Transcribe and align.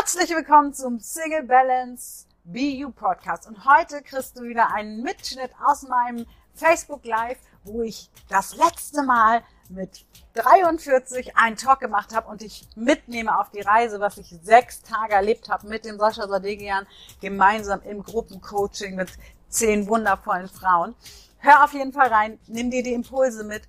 Herzlich 0.00 0.30
willkommen 0.30 0.72
zum 0.72 0.98
Single 0.98 1.42
Balance 1.42 2.24
BU 2.44 2.90
Podcast. 2.90 3.46
Und 3.46 3.66
heute 3.66 4.00
kriegst 4.00 4.38
du 4.38 4.44
wieder 4.44 4.72
einen 4.72 5.02
Mitschnitt 5.02 5.50
aus 5.62 5.82
meinem 5.82 6.24
Facebook 6.54 7.04
Live, 7.04 7.36
wo 7.64 7.82
ich 7.82 8.08
das 8.30 8.56
letzte 8.56 9.02
Mal 9.02 9.42
mit 9.68 10.06
43 10.32 11.36
einen 11.36 11.56
Talk 11.56 11.80
gemacht 11.80 12.16
habe 12.16 12.28
und 12.28 12.40
ich 12.40 12.66
mitnehme 12.76 13.38
auf 13.38 13.50
die 13.50 13.60
Reise, 13.60 14.00
was 14.00 14.16
ich 14.16 14.34
sechs 14.42 14.80
Tage 14.80 15.12
erlebt 15.12 15.50
habe 15.50 15.68
mit 15.68 15.84
dem 15.84 15.98
Sascha 15.98 16.26
Sadegian 16.26 16.86
gemeinsam 17.20 17.82
im 17.82 18.02
Gruppencoaching 18.02 18.96
mit 18.96 19.10
zehn 19.50 19.86
wundervollen 19.86 20.48
Frauen. 20.48 20.94
Hör 21.40 21.62
auf 21.62 21.74
jeden 21.74 21.92
Fall 21.92 22.08
rein, 22.08 22.40
nimm 22.46 22.70
dir 22.70 22.82
die 22.82 22.94
Impulse 22.94 23.44
mit 23.44 23.64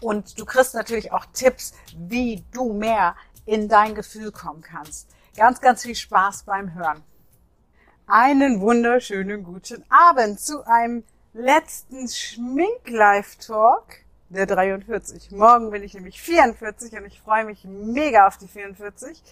und 0.00 0.36
du 0.36 0.46
kriegst 0.46 0.74
natürlich 0.74 1.12
auch 1.12 1.26
Tipps, 1.26 1.74
wie 1.96 2.44
du 2.50 2.72
mehr 2.72 3.14
in 3.44 3.68
dein 3.68 3.94
Gefühl 3.94 4.32
kommen 4.32 4.62
kannst. 4.62 5.15
Ganz, 5.36 5.60
ganz 5.60 5.82
viel 5.82 5.94
Spaß 5.94 6.44
beim 6.44 6.72
Hören. 6.72 7.02
Einen 8.06 8.62
wunderschönen 8.62 9.44
guten 9.44 9.84
Abend 9.90 10.40
zu 10.40 10.66
einem 10.66 11.04
letzten 11.34 12.08
Schmink-Live-Talk 12.08 13.98
der 14.30 14.46
43. 14.46 15.32
Morgen 15.32 15.70
bin 15.70 15.82
ich 15.82 15.92
nämlich 15.92 16.22
44 16.22 16.94
und 16.94 17.04
ich 17.04 17.20
freue 17.20 17.44
mich 17.44 17.64
mega 17.64 18.26
auf 18.26 18.38
die 18.38 18.48
44 18.48 19.22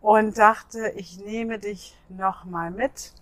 und 0.00 0.38
dachte, 0.38 0.94
ich 0.96 1.18
nehme 1.18 1.58
dich 1.58 1.94
nochmal 2.08 2.70
mit 2.70 3.12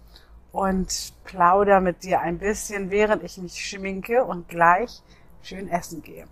und 0.53 1.15
plauder 1.25 1.81
mit 1.81 2.05
dir 2.05 2.21
ein 2.21 2.39
bisschen, 2.39 2.93
während 2.93 3.25
ich 3.25 3.37
mich 3.39 3.69
schminke 3.69 4.25
und 4.25 4.49
gleich 4.49 5.03
schön 5.43 5.69
essen 5.69 6.03
gehe. 6.03 6.29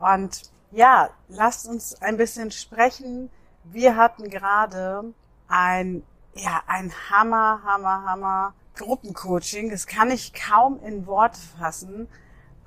Und 0.00 0.50
ja, 0.72 1.10
lasst 1.28 1.68
uns 1.68 2.02
ein 2.02 2.16
bisschen 2.16 2.50
sprechen. 2.50 3.30
Wir 3.62 3.94
hatten 3.94 4.30
gerade 4.30 5.14
ein, 5.48 6.02
ja, 6.34 6.62
ein 6.66 6.92
Hammer, 7.10 7.60
Hammer, 7.64 8.04
Hammer 8.04 8.54
Gruppencoaching. 8.76 9.70
Das 9.70 9.86
kann 9.86 10.10
ich 10.10 10.32
kaum 10.32 10.80
in 10.82 11.06
Worte 11.06 11.40
fassen. 11.58 12.08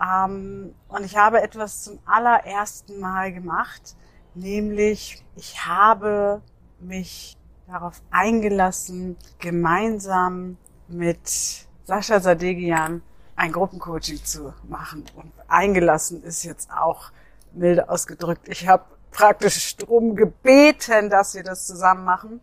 Ähm, 0.02 0.76
und 0.88 1.06
ich 1.06 1.18
habe 1.18 1.42
etwas 1.42 1.84
zum 1.84 2.00
allerersten 2.06 3.00
Mal 3.00 3.32
gemacht, 3.32 3.96
nämlich 4.34 5.24
ich 5.36 5.66
habe 5.66 6.42
mich 6.80 7.38
darauf 7.68 8.02
eingelassen, 8.10 9.16
gemeinsam 9.40 10.58
mit 10.88 11.68
Sascha 11.84 12.20
Sadegian 12.20 13.02
ein 13.36 13.52
Gruppencoaching 13.52 14.24
zu 14.24 14.54
machen. 14.68 15.06
Und 15.16 15.32
eingelassen 15.48 16.24
ist 16.24 16.44
jetzt 16.44 16.72
auch 16.72 17.12
milde 17.54 17.90
ausgedrückt. 17.90 18.48
Ich 18.50 18.68
habe 18.68 18.84
praktisch 19.12 19.76
drum 19.78 20.16
gebeten, 20.16 21.10
dass 21.10 21.36
wir 21.36 21.44
das 21.44 21.68
zusammen 21.68 22.06
machen. 22.06 22.42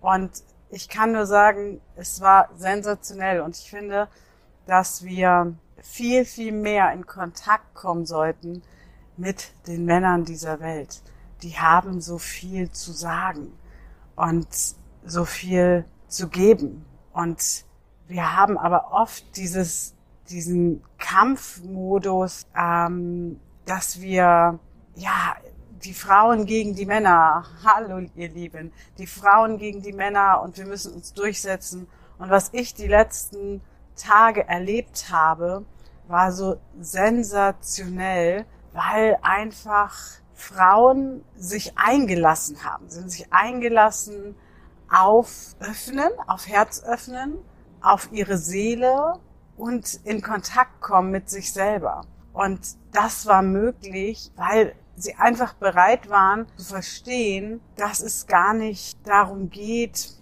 Und 0.00 0.30
ich 0.70 0.88
kann 0.88 1.12
nur 1.12 1.26
sagen, 1.26 1.80
es 1.96 2.20
war 2.20 2.48
sensationell. 2.56 3.40
Und 3.40 3.56
ich 3.56 3.68
finde, 3.70 4.08
dass 4.66 5.04
wir 5.04 5.54
viel, 5.82 6.24
viel 6.24 6.52
mehr 6.52 6.92
in 6.92 7.06
Kontakt 7.06 7.74
kommen 7.74 8.06
sollten 8.06 8.62
mit 9.16 9.52
den 9.66 9.84
Männern 9.84 10.24
dieser 10.24 10.60
Welt. 10.60 11.02
Die 11.42 11.58
haben 11.58 12.00
so 12.00 12.18
viel 12.18 12.70
zu 12.70 12.92
sagen 12.92 13.52
und 14.16 14.48
so 15.04 15.24
viel 15.24 15.84
zu 16.08 16.28
geben. 16.28 16.84
Und 17.12 17.64
wir 18.06 18.36
haben 18.36 18.58
aber 18.58 18.92
oft 18.92 19.36
dieses, 19.36 19.94
diesen 20.28 20.82
Kampfmodus, 20.98 22.46
ähm, 22.56 23.40
dass 23.64 24.00
wir 24.00 24.58
ja 24.94 25.36
die 25.84 25.94
Frauen 25.94 26.44
gegen 26.44 26.74
die 26.74 26.86
Männer, 26.86 27.44
hallo 27.64 28.06
ihr 28.14 28.28
Lieben, 28.28 28.72
die 28.98 29.06
Frauen 29.06 29.58
gegen 29.58 29.82
die 29.82 29.92
Männer 29.92 30.42
und 30.42 30.56
wir 30.58 30.66
müssen 30.66 30.94
uns 30.94 31.14
durchsetzen. 31.14 31.86
Und 32.18 32.30
was 32.30 32.50
ich 32.52 32.74
die 32.74 32.86
letzten 32.86 33.62
Tage 33.96 34.46
erlebt 34.46 35.06
habe, 35.10 35.64
war 36.06 36.32
so 36.32 36.56
sensationell, 36.80 38.44
weil 38.72 39.18
einfach 39.22 39.96
Frauen 40.34 41.24
sich 41.36 41.76
eingelassen 41.78 42.64
haben, 42.64 42.88
sind 42.90 43.10
sich 43.10 43.32
eingelassen 43.32 44.34
auf 44.90 45.54
Öffnen, 45.60 46.10
auf 46.26 46.48
Herz 46.48 46.82
öffnen, 46.82 47.38
auf 47.80 48.10
ihre 48.12 48.36
Seele 48.36 49.14
und 49.56 50.00
in 50.04 50.20
Kontakt 50.20 50.80
kommen 50.80 51.10
mit 51.10 51.30
sich 51.30 51.52
selber. 51.52 52.02
Und 52.32 52.60
das 52.92 53.26
war 53.26 53.42
möglich, 53.42 54.30
weil 54.36 54.74
sie 54.96 55.14
einfach 55.14 55.54
bereit 55.54 56.10
waren 56.10 56.46
zu 56.56 56.64
verstehen, 56.64 57.60
dass 57.76 58.00
es 58.00 58.26
gar 58.26 58.54
nicht 58.54 58.98
darum 59.06 59.50
geht, 59.50 60.14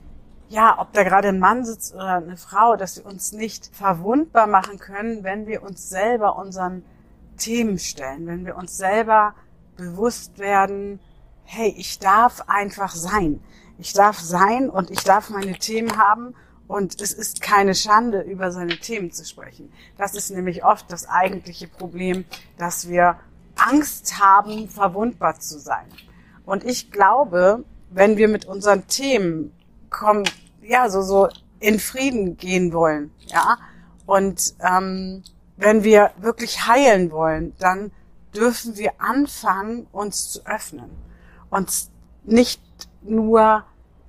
ja, 0.48 0.78
ob 0.80 0.92
da 0.92 1.02
gerade 1.02 1.28
ein 1.28 1.40
Mann 1.40 1.64
sitzt 1.64 1.94
oder 1.94 2.16
eine 2.16 2.36
Frau, 2.36 2.76
dass 2.76 2.96
wir 2.96 3.06
uns 3.06 3.32
nicht 3.32 3.70
verwundbar 3.74 4.46
machen 4.46 4.78
können, 4.78 5.22
wenn 5.22 5.46
wir 5.46 5.62
uns 5.62 5.88
selber 5.90 6.36
unseren 6.36 6.84
Themen 7.36 7.78
stellen, 7.78 8.26
wenn 8.26 8.46
wir 8.46 8.56
uns 8.56 8.76
selber 8.76 9.34
bewusst 9.76 10.38
werden, 10.38 11.00
hey, 11.44 11.74
ich 11.76 11.98
darf 11.98 12.42
einfach 12.46 12.94
sein. 12.94 13.40
Ich 13.78 13.92
darf 13.92 14.18
sein 14.18 14.70
und 14.70 14.90
ich 14.90 15.04
darf 15.04 15.30
meine 15.30 15.58
Themen 15.58 15.98
haben 15.98 16.34
und 16.66 17.00
es 17.00 17.12
ist 17.12 17.40
keine 17.40 17.74
Schande, 17.74 18.20
über 18.20 18.50
seine 18.50 18.78
Themen 18.78 19.12
zu 19.12 19.24
sprechen. 19.24 19.72
Das 19.96 20.14
ist 20.14 20.30
nämlich 20.30 20.64
oft 20.64 20.90
das 20.90 21.08
eigentliche 21.08 21.68
Problem, 21.68 22.24
dass 22.58 22.88
wir 22.88 23.18
Angst 23.58 24.18
haben, 24.20 24.68
verwundbar 24.68 25.38
zu 25.38 25.58
sein. 25.58 25.86
Und 26.44 26.64
ich 26.64 26.90
glaube, 26.90 27.64
wenn 27.90 28.16
wir 28.16 28.28
mit 28.28 28.44
unseren 28.44 28.86
Themen 28.86 29.52
kommen, 29.90 30.24
ja, 30.62 30.88
so, 30.88 31.02
so 31.02 31.28
in 31.60 31.78
Frieden 31.78 32.36
gehen 32.36 32.72
wollen, 32.72 33.10
ja, 33.26 33.58
und 34.06 34.54
ähm, 34.60 35.22
wenn 35.56 35.84
wir 35.84 36.12
wirklich 36.18 36.66
heilen 36.66 37.10
wollen, 37.10 37.54
dann 37.58 37.90
dürfen 38.34 38.76
wir 38.76 38.92
anfangen, 38.98 39.86
uns 39.92 40.30
zu 40.30 40.46
öffnen. 40.46 40.90
Und 41.50 41.88
nicht 42.24 42.62
nur 43.02 43.64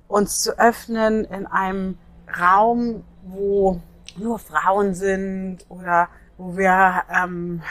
uns 0.08 0.40
zu 0.40 0.58
öffnen 0.58 1.24
in 1.24 1.46
einem 1.46 1.98
Raum, 2.38 3.04
wo 3.22 3.80
nur 4.16 4.38
Frauen 4.38 4.94
sind 4.94 5.66
oder 5.68 6.08
wo 6.38 6.56
wir 6.56 7.02
ähm, 7.10 7.62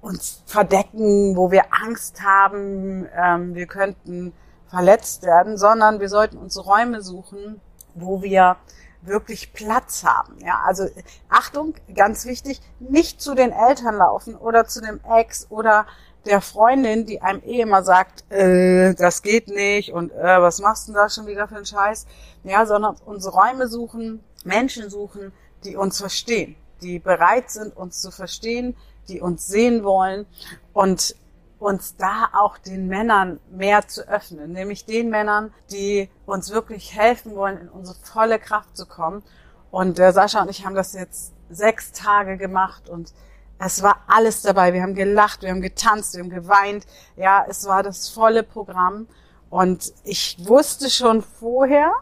uns 0.00 0.42
verdecken, 0.46 1.36
wo 1.36 1.50
wir 1.50 1.64
Angst 1.84 2.22
haben, 2.22 3.06
ähm, 3.16 3.54
wir 3.54 3.66
könnten 3.66 4.32
verletzt 4.68 5.22
werden, 5.22 5.56
sondern 5.56 6.00
wir 6.00 6.08
sollten 6.08 6.36
uns 6.36 6.64
Räume 6.64 7.02
suchen, 7.02 7.60
wo 7.94 8.22
wir 8.22 8.56
wirklich 9.02 9.52
Platz 9.52 10.04
haben. 10.04 10.38
Ja, 10.44 10.62
also 10.66 10.86
Achtung, 11.28 11.74
ganz 11.94 12.26
wichtig, 12.26 12.60
nicht 12.78 13.20
zu 13.20 13.34
den 13.34 13.52
Eltern 13.52 13.96
laufen 13.96 14.34
oder 14.34 14.66
zu 14.66 14.80
dem 14.80 15.00
Ex 15.04 15.46
oder 15.50 15.86
der 16.26 16.40
Freundin, 16.40 17.06
die 17.06 17.22
einem 17.22 17.42
eh 17.44 17.60
immer 17.60 17.82
sagt, 17.82 18.30
äh, 18.30 18.94
das 18.94 19.22
geht 19.22 19.48
nicht 19.48 19.92
und 19.92 20.12
äh, 20.12 20.42
was 20.42 20.60
machst 20.60 20.88
du 20.88 20.92
da 20.92 21.08
schon 21.08 21.26
wieder 21.26 21.48
für 21.48 21.56
einen 21.56 21.64
Scheiß? 21.64 22.06
Ja, 22.44 22.66
sondern 22.66 22.96
unsere 23.06 23.34
Räume 23.34 23.68
suchen, 23.68 24.22
Menschen 24.44 24.90
suchen, 24.90 25.32
die 25.64 25.76
uns 25.76 25.98
verstehen, 25.98 26.56
die 26.82 26.98
bereit 26.98 27.50
sind, 27.50 27.76
uns 27.76 28.00
zu 28.00 28.10
verstehen, 28.10 28.76
die 29.08 29.20
uns 29.20 29.46
sehen 29.46 29.84
wollen 29.84 30.26
und 30.72 31.14
uns 31.58 31.96
da 31.96 32.28
auch 32.34 32.58
den 32.58 32.86
Männern 32.86 33.40
mehr 33.50 33.88
zu 33.88 34.08
öffnen, 34.08 34.52
nämlich 34.52 34.84
den 34.84 35.10
Männern, 35.10 35.52
die 35.70 36.08
uns 36.24 36.50
wirklich 36.50 36.94
helfen 36.94 37.34
wollen, 37.34 37.58
in 37.58 37.68
unsere 37.68 37.96
volle 37.98 38.38
Kraft 38.38 38.76
zu 38.76 38.86
kommen. 38.86 39.22
Und 39.70 39.98
der 39.98 40.12
Sascha 40.12 40.42
und 40.42 40.50
ich 40.50 40.64
haben 40.64 40.74
das 40.74 40.92
jetzt 40.92 41.32
sechs 41.50 41.92
Tage 41.92 42.36
gemacht 42.36 42.88
und 42.88 43.12
es 43.58 43.82
war 43.82 44.04
alles 44.06 44.42
dabei. 44.42 44.72
Wir 44.72 44.82
haben 44.82 44.94
gelacht, 44.94 45.42
wir 45.42 45.50
haben 45.50 45.60
getanzt, 45.60 46.14
wir 46.14 46.22
haben 46.22 46.30
geweint. 46.30 46.86
Ja, 47.16 47.44
es 47.48 47.66
war 47.66 47.82
das 47.82 48.08
volle 48.08 48.44
Programm. 48.44 49.08
Und 49.50 49.92
ich 50.04 50.36
wusste 50.46 50.90
schon 50.90 51.22
vorher, 51.22 51.92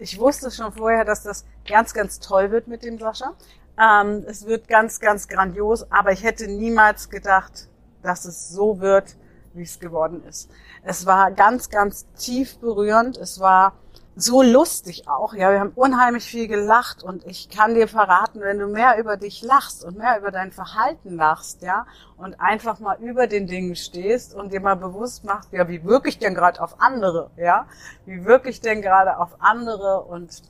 ich 0.00 0.18
wusste 0.18 0.50
schon 0.50 0.72
vorher, 0.72 1.04
dass 1.04 1.22
das 1.22 1.44
ganz, 1.68 1.92
ganz 1.92 2.18
toll 2.20 2.50
wird 2.50 2.68
mit 2.68 2.82
dem 2.82 2.98
Sascha. 2.98 3.34
Ähm, 3.78 4.24
es 4.26 4.46
wird 4.46 4.66
ganz, 4.66 4.98
ganz 4.98 5.28
grandios, 5.28 5.90
aber 5.92 6.12
ich 6.12 6.24
hätte 6.24 6.48
niemals 6.48 7.10
gedacht, 7.10 7.68
dass 8.02 8.24
es 8.24 8.48
so 8.48 8.80
wird, 8.80 9.16
wie 9.52 9.62
es 9.62 9.78
geworden 9.78 10.24
ist. 10.24 10.50
Es 10.82 11.04
war 11.04 11.30
ganz, 11.30 11.68
ganz 11.68 12.06
tief 12.14 12.58
berührend. 12.58 13.18
Es 13.18 13.40
war 13.40 13.74
so 14.22 14.42
lustig 14.42 15.08
auch. 15.08 15.34
Ja, 15.34 15.50
wir 15.50 15.60
haben 15.60 15.72
unheimlich 15.74 16.24
viel 16.24 16.48
gelacht 16.48 17.02
und 17.02 17.26
ich 17.26 17.48
kann 17.48 17.74
dir 17.74 17.88
verraten, 17.88 18.40
wenn 18.40 18.58
du 18.58 18.66
mehr 18.66 18.98
über 18.98 19.16
dich 19.16 19.42
lachst 19.42 19.84
und 19.84 19.98
mehr 19.98 20.18
über 20.18 20.30
dein 20.30 20.52
Verhalten 20.52 21.16
lachst, 21.16 21.62
ja, 21.62 21.86
und 22.16 22.40
einfach 22.40 22.80
mal 22.80 22.98
über 23.00 23.26
den 23.26 23.46
Dingen 23.46 23.76
stehst 23.76 24.34
und 24.34 24.52
dir 24.52 24.60
mal 24.60 24.76
bewusst 24.76 25.24
machst, 25.24 25.52
ja, 25.52 25.68
wie 25.68 25.84
wirklich 25.84 26.18
denn 26.18 26.34
gerade 26.34 26.60
auf 26.60 26.80
andere, 26.80 27.30
ja, 27.36 27.66
wie 28.06 28.24
wirklich 28.24 28.60
denn 28.60 28.82
gerade 28.82 29.18
auf 29.18 29.36
andere 29.40 30.02
und 30.02 30.42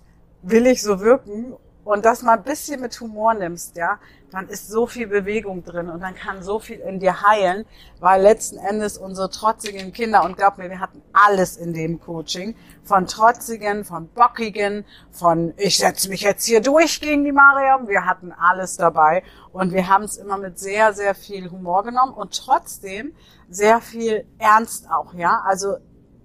will 0.43 0.67
ich 0.67 0.83
so 0.83 1.01
wirken 1.01 1.55
und 1.85 2.05
das 2.05 2.23
mal 2.23 2.37
ein 2.37 2.43
bisschen 2.43 2.81
mit 2.81 2.99
Humor 3.01 3.35
nimmst, 3.35 3.77
ja, 3.77 3.99
dann 4.31 4.49
ist 4.49 4.69
so 4.69 4.87
viel 4.87 5.07
Bewegung 5.07 5.65
drin 5.65 5.89
und 5.89 6.01
dann 6.01 6.15
kann 6.15 6.43
so 6.43 6.59
viel 6.59 6.79
in 6.79 7.01
dir 7.01 7.23
heilen, 7.23 7.65
weil 7.99 8.23
letzten 8.23 8.59
Endes 8.59 8.97
unsere 8.97 9.31
trotzigen 9.31 9.93
Kinder, 9.93 10.25
und 10.25 10.37
glaub 10.37 10.59
mir, 10.59 10.71
wir 10.71 10.81
hatten 10.81 11.03
alles 11.13 11.57
in 11.57 11.73
dem 11.73 12.01
Coaching, 12.01 12.55
von 12.85 13.07
trotzigen, 13.07 13.85
von 13.85 14.09
bockigen, 14.09 14.85
von 15.11 15.53
ich 15.57 15.79
setze 15.79 16.09
mich 16.09 16.21
jetzt 16.21 16.45
hier 16.45 16.61
durch 16.61 17.01
gegen 17.01 17.25
die 17.25 17.33
Mariam, 17.33 17.89
wir 17.89 18.05
hatten 18.05 18.33
alles 18.33 18.77
dabei 18.77 19.23
und 19.53 19.73
wir 19.73 19.89
haben 19.89 20.05
es 20.05 20.17
immer 20.17 20.39
mit 20.39 20.59
sehr, 20.59 20.93
sehr 20.93 21.15
viel 21.15 21.51
Humor 21.51 21.83
genommen 21.83 22.13
und 22.13 22.37
trotzdem 22.37 23.15
sehr 23.49 23.81
viel 23.81 24.27
Ernst 24.39 24.89
auch, 24.91 25.15
ja, 25.15 25.43
also 25.45 25.77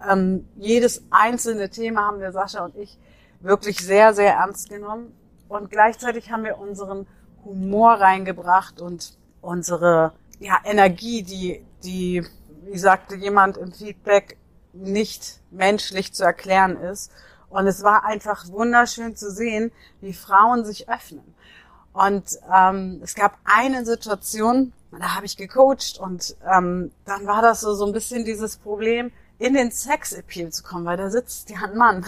ähm, 0.08 0.48
jedes 0.58 1.04
einzelne 1.10 1.70
Thema 1.70 2.08
haben 2.08 2.20
wir, 2.20 2.32
Sascha 2.32 2.66
und 2.66 2.76
ich, 2.76 3.00
wirklich 3.40 3.80
sehr, 3.80 4.14
sehr 4.14 4.34
ernst 4.34 4.70
genommen 4.70 5.14
und 5.48 5.70
gleichzeitig 5.70 6.32
haben 6.32 6.44
wir 6.44 6.58
unseren 6.58 7.08
Humor 7.44 7.94
reingebracht 7.94 8.82
und 8.82 9.18
unsere 9.42 10.14
ja, 10.40 10.58
Energie, 10.64 11.24
die, 11.24 11.66
die, 11.84 12.26
wie 12.64 12.78
sagte 12.78 13.16
jemand 13.16 13.58
im 13.58 13.72
Feedback, 13.72 14.38
nicht 14.74 15.40
menschlich 15.52 16.14
zu 16.14 16.24
erklären 16.24 16.78
ist. 16.78 17.12
Und 17.50 17.68
es 17.68 17.84
war 17.84 18.04
einfach 18.04 18.50
wunderschön 18.50 19.16
zu 19.16 19.32
sehen, 19.32 19.72
wie 20.02 20.14
Frauen 20.14 20.66
sich 20.66 20.90
öffnen. 20.90 21.36
Und 21.94 22.26
ähm, 22.54 23.00
es 23.02 23.16
gab 23.16 23.38
eine 23.46 23.86
Situation, 23.86 24.74
da 24.92 25.16
habe 25.16 25.26
ich 25.26 25.38
gecoacht 25.38 25.98
und 25.98 26.36
ähm, 26.46 26.92
dann 27.06 27.26
war 27.26 27.42
das 27.42 27.62
so, 27.62 27.74
so 27.74 27.86
ein 27.86 27.94
bisschen 27.94 28.26
dieses 28.26 28.58
Problem, 28.58 29.12
in 29.38 29.54
den 29.54 29.72
Sex-Appeal 29.72 30.52
zu 30.52 30.64
kommen, 30.64 30.86
weil 30.86 30.98
da 30.98 31.10
sitzt 31.10 31.50
ja 31.50 31.60
ein 31.64 31.78
Mann. 31.78 32.06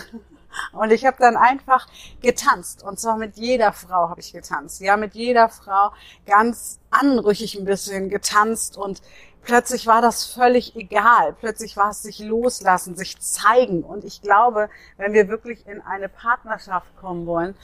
Und 0.71 0.91
ich 0.91 1.05
habe 1.05 1.17
dann 1.19 1.37
einfach 1.37 1.87
getanzt. 2.21 2.83
Und 2.83 2.99
zwar 2.99 3.17
mit 3.17 3.37
jeder 3.37 3.73
Frau 3.73 4.09
habe 4.09 4.19
ich 4.19 4.33
getanzt. 4.33 4.81
Ja, 4.81 4.97
mit 4.97 5.15
jeder 5.15 5.49
Frau 5.49 5.91
ganz 6.25 6.79
anrüchig 6.89 7.55
ein 7.55 7.65
bisschen 7.65 8.09
getanzt. 8.09 8.77
Und 8.77 9.01
plötzlich 9.41 9.87
war 9.87 10.01
das 10.01 10.25
völlig 10.25 10.75
egal. 10.75 11.33
Plötzlich 11.39 11.77
war 11.77 11.91
es 11.91 12.03
sich 12.03 12.19
loslassen, 12.19 12.95
sich 12.95 13.19
zeigen. 13.19 13.83
Und 13.83 14.03
ich 14.03 14.21
glaube, 14.21 14.69
wenn 14.97 15.13
wir 15.13 15.27
wirklich 15.29 15.65
in 15.67 15.81
eine 15.81 16.09
Partnerschaft 16.09 16.95
kommen 16.97 17.25
wollen, 17.25 17.55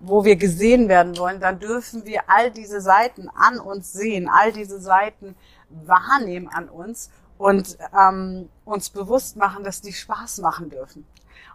wo 0.00 0.24
wir 0.24 0.36
gesehen 0.36 0.88
werden 0.88 1.16
wollen, 1.18 1.40
dann 1.40 1.58
dürfen 1.58 2.04
wir 2.04 2.22
all 2.28 2.50
diese 2.50 2.80
Seiten 2.80 3.28
an 3.30 3.58
uns 3.58 3.92
sehen, 3.92 4.28
all 4.28 4.52
diese 4.52 4.80
Seiten 4.80 5.34
wahrnehmen 5.68 6.48
an 6.48 6.68
uns 6.68 7.10
und 7.38 7.78
ähm, 7.98 8.50
uns 8.66 8.90
bewusst 8.90 9.36
machen, 9.36 9.64
dass 9.64 9.80
die 9.80 9.94
Spaß 9.94 10.38
machen 10.38 10.68
dürfen. 10.68 11.06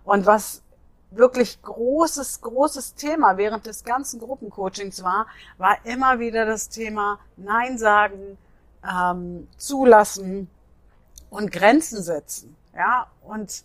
Und 0.03 0.25
was 0.25 0.63
wirklich 1.11 1.61
großes, 1.61 2.41
großes 2.41 2.95
Thema 2.95 3.37
während 3.37 3.65
des 3.65 3.83
ganzen 3.83 4.19
Gruppencoachings 4.19 5.03
war, 5.03 5.27
war 5.57 5.77
immer 5.85 6.19
wieder 6.19 6.45
das 6.45 6.69
Thema 6.69 7.19
Nein 7.37 7.77
sagen, 7.77 8.37
ähm, 8.83 9.47
zulassen 9.57 10.49
und 11.29 11.51
Grenzen 11.51 12.03
setzen. 12.03 12.55
Ja, 12.75 13.07
und 13.23 13.63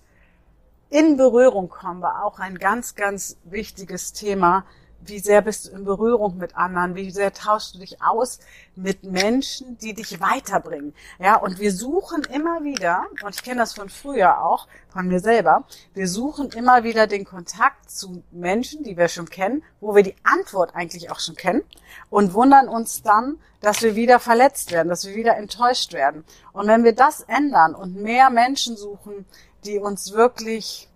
in 0.88 1.16
Berührung 1.16 1.68
kommen 1.68 2.02
war 2.02 2.24
auch 2.24 2.38
ein 2.38 2.58
ganz, 2.58 2.94
ganz 2.94 3.36
wichtiges 3.44 4.12
Thema, 4.12 4.64
wie 5.06 5.18
sehr 5.18 5.42
bist 5.42 5.66
du 5.66 5.70
in 5.70 5.84
Berührung 5.84 6.36
mit 6.36 6.56
anderen, 6.56 6.94
wie 6.94 7.10
sehr 7.10 7.32
tauschst 7.32 7.74
du 7.74 7.78
dich 7.78 8.02
aus 8.02 8.38
mit 8.76 9.02
Menschen, 9.04 9.78
die 9.78 9.94
dich 9.94 10.20
weiterbringen. 10.20 10.94
Ja, 11.18 11.36
und 11.36 11.58
wir 11.58 11.72
suchen 11.72 12.22
immer 12.24 12.64
wieder, 12.64 13.04
und 13.22 13.34
ich 13.34 13.42
kenne 13.42 13.60
das 13.60 13.74
von 13.74 13.88
früher 13.88 14.44
auch, 14.44 14.68
von 14.88 15.06
mir 15.06 15.20
selber, 15.20 15.64
wir 15.94 16.08
suchen 16.08 16.50
immer 16.50 16.84
wieder 16.84 17.06
den 17.06 17.24
Kontakt 17.24 17.90
zu 17.90 18.22
Menschen, 18.30 18.82
die 18.84 18.96
wir 18.96 19.08
schon 19.08 19.28
kennen, 19.28 19.62
wo 19.80 19.94
wir 19.94 20.02
die 20.02 20.16
Antwort 20.22 20.74
eigentlich 20.74 21.10
auch 21.10 21.20
schon 21.20 21.36
kennen 21.36 21.62
und 22.10 22.34
wundern 22.34 22.68
uns 22.68 23.02
dann, 23.02 23.38
dass 23.60 23.82
wir 23.82 23.94
wieder 23.94 24.20
verletzt 24.20 24.72
werden, 24.72 24.88
dass 24.88 25.06
wir 25.06 25.14
wieder 25.14 25.36
enttäuscht 25.36 25.92
werden. 25.92 26.24
Und 26.52 26.66
wenn 26.66 26.84
wir 26.84 26.94
das 26.94 27.20
ändern 27.22 27.74
und 27.74 27.96
mehr 27.96 28.30
Menschen 28.30 28.76
suchen, 28.76 29.26
die 29.64 29.78
uns 29.78 30.12
wirklich, 30.12 30.88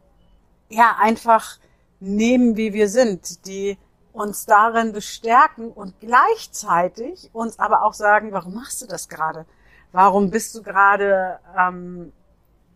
ja, 0.69 0.97
einfach 0.99 1.59
nehmen, 2.01 2.57
wie 2.57 2.73
wir 2.73 2.89
sind, 2.89 3.47
die 3.47 3.79
uns 4.15 4.47
darin 4.47 4.93
bestärken 4.93 5.73
und 5.73 5.99
gleichzeitig 6.01 7.31
uns 7.33 7.59
aber 7.59 7.83
auch 7.83 7.95
sagen, 7.95 8.33
warum 8.33 8.55
machst 8.55 8.81
du 8.81 8.87
das 8.87 9.09
gerade? 9.09 9.45
Warum 9.91 10.31
bist 10.31 10.55
du 10.55 10.63
gerade 10.63 11.41
ähm, 11.59 12.13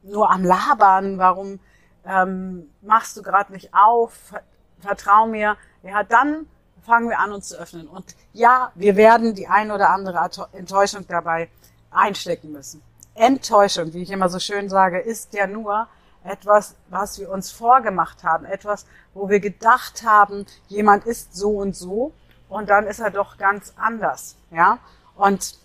nur 0.03 0.31
am 0.31 0.45
Labern? 0.45 1.19
Warum 1.19 1.61
ähm, 2.05 2.69
machst 2.83 3.17
du 3.17 3.23
gerade 3.23 3.53
nicht 3.53 3.73
auf? 3.73 4.35
Vertrau 4.81 5.27
mir. 5.27 5.57
Ja, 5.85 6.03
dann 6.03 6.47
fangen 6.83 7.09
wir 7.09 7.21
an, 7.21 7.33
uns 7.33 7.49
zu 7.49 7.57
öffnen. 7.57 7.87
Und 7.87 8.17
ja, 8.33 8.73
wir 8.75 8.97
werden 8.97 9.35
die 9.35 9.47
ein 9.47 9.71
oder 9.71 9.91
andere 9.91 10.19
Enttäuschung 10.53 11.07
dabei 11.07 11.51
einstecken 11.91 12.51
müssen. 12.51 12.83
Enttäuschung, 13.15 13.93
wie 13.95 14.03
ich 14.03 14.11
immer 14.11 14.29
so 14.29 14.41
schön 14.41 14.69
sage, 14.69 14.99
ist 14.99 15.35
ja 15.35 15.47
nur 15.47 15.87
etwas, 16.29 16.75
was 16.89 17.19
wir 17.19 17.31
uns 17.31 17.51
vorgemacht 17.51 18.23
haben, 18.25 18.45
etwas, 18.45 18.87
wo 19.15 19.29
wir 19.29 19.41
gedacht 19.41 20.03
haben, 20.05 20.47
jemand 20.69 21.07
ist 21.07 21.35
so 21.35 21.51
und 21.51 21.75
so 21.75 22.13
und 22.49 22.69
dann 22.69 22.87
ist 22.87 23.01
er 23.01 23.11
doch 23.11 23.39
ganz 23.39 23.73
anders, 23.77 24.37
ja? 24.51 24.79
Und 25.17 25.59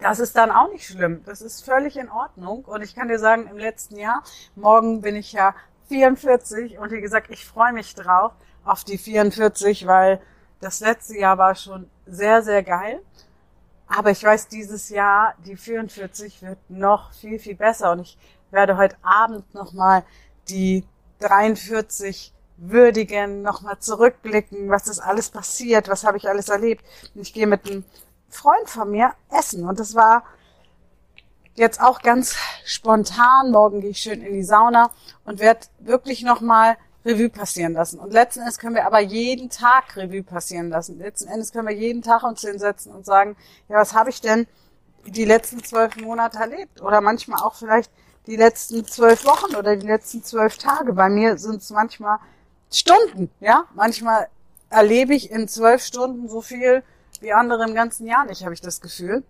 das 0.00 0.20
ist 0.20 0.36
dann 0.36 0.50
auch 0.50 0.70
nicht 0.70 0.86
schlimm. 0.86 1.22
Das 1.24 1.40
ist 1.40 1.64
völlig 1.64 1.96
in 1.96 2.08
Ordnung. 2.08 2.64
Und 2.64 2.82
ich 2.82 2.94
kann 2.94 3.08
dir 3.08 3.18
sagen, 3.18 3.48
im 3.48 3.58
letzten 3.58 3.96
Jahr, 3.96 4.22
morgen 4.54 5.00
bin 5.00 5.16
ich 5.16 5.32
ja 5.32 5.54
44 5.88 6.78
und 6.78 6.92
wie 6.92 7.00
gesagt, 7.00 7.30
ich 7.30 7.44
freue 7.46 7.72
mich 7.72 7.94
drauf 7.94 8.32
auf 8.64 8.84
die 8.84 8.98
44, 8.98 9.86
weil 9.86 10.20
das 10.60 10.80
letzte 10.80 11.16
Jahr 11.18 11.38
war 11.38 11.54
schon 11.54 11.90
sehr, 12.06 12.42
sehr 12.42 12.62
geil. 12.62 13.00
Aber 13.88 14.10
ich 14.10 14.22
weiß, 14.22 14.48
dieses 14.48 14.90
Jahr, 14.90 15.34
die 15.46 15.56
44 15.56 16.42
wird 16.42 16.58
noch 16.68 17.12
viel, 17.12 17.38
viel 17.38 17.54
besser. 17.54 17.92
Und 17.92 18.00
ich 18.00 18.18
werde 18.50 18.76
heute 18.76 18.96
Abend 19.02 19.54
nochmal 19.54 20.04
die 20.48 20.84
43 21.20 22.32
würdigen, 22.56 23.42
nochmal 23.42 23.78
zurückblicken, 23.78 24.68
was 24.68 24.88
ist 24.88 24.98
alles 24.98 25.30
passiert, 25.30 25.88
was 25.88 26.04
habe 26.04 26.16
ich 26.16 26.28
alles 26.28 26.48
erlebt. 26.48 26.84
ich 27.14 27.32
gehe 27.32 27.46
mit 27.46 27.68
einem 27.68 27.84
Freund 28.28 28.68
von 28.68 28.90
mir 28.90 29.12
essen 29.30 29.66
und 29.66 29.78
das 29.78 29.94
war 29.94 30.24
jetzt 31.54 31.80
auch 31.80 32.02
ganz 32.02 32.36
spontan. 32.64 33.50
Morgen 33.50 33.80
gehe 33.80 33.90
ich 33.90 33.98
schön 33.98 34.22
in 34.22 34.32
die 34.32 34.44
Sauna 34.44 34.90
und 35.24 35.40
werde 35.40 35.66
wirklich 35.80 36.22
nochmal 36.22 36.76
Revue 37.04 37.30
passieren 37.30 37.72
lassen. 37.72 37.98
Und 37.98 38.12
letzten 38.12 38.40
Endes 38.40 38.58
können 38.58 38.74
wir 38.74 38.86
aber 38.86 39.00
jeden 39.00 39.50
Tag 39.50 39.96
Revue 39.96 40.22
passieren 40.22 40.68
lassen. 40.68 40.98
Letzten 40.98 41.28
Endes 41.28 41.52
können 41.52 41.68
wir 41.68 41.74
jeden 41.74 42.02
Tag 42.02 42.22
uns 42.22 42.40
hinsetzen 42.40 42.92
und 42.92 43.06
sagen, 43.06 43.36
ja, 43.68 43.76
was 43.76 43.94
habe 43.94 44.10
ich 44.10 44.20
denn 44.20 44.46
die 45.06 45.24
letzten 45.24 45.62
zwölf 45.62 45.96
Monate 45.96 46.38
erlebt? 46.38 46.80
Oder 46.82 47.00
manchmal 47.00 47.42
auch 47.42 47.54
vielleicht 47.54 47.90
die 48.28 48.36
letzten 48.36 48.84
zwölf 48.84 49.24
Wochen 49.24 49.56
oder 49.56 49.74
die 49.74 49.86
letzten 49.86 50.22
zwölf 50.22 50.58
Tage. 50.58 50.92
Bei 50.92 51.08
mir 51.08 51.38
sind 51.38 51.62
es 51.62 51.70
manchmal 51.70 52.18
Stunden, 52.70 53.30
ja. 53.40 53.64
Manchmal 53.74 54.28
erlebe 54.68 55.14
ich 55.14 55.30
in 55.30 55.48
zwölf 55.48 55.82
Stunden 55.82 56.28
so 56.28 56.42
viel 56.42 56.82
wie 57.20 57.32
andere 57.32 57.64
im 57.64 57.74
ganzen 57.74 58.06
Jahr 58.06 58.26
nicht, 58.26 58.44
habe 58.44 58.52
ich 58.52 58.60
das 58.60 58.82
Gefühl. 58.82 59.24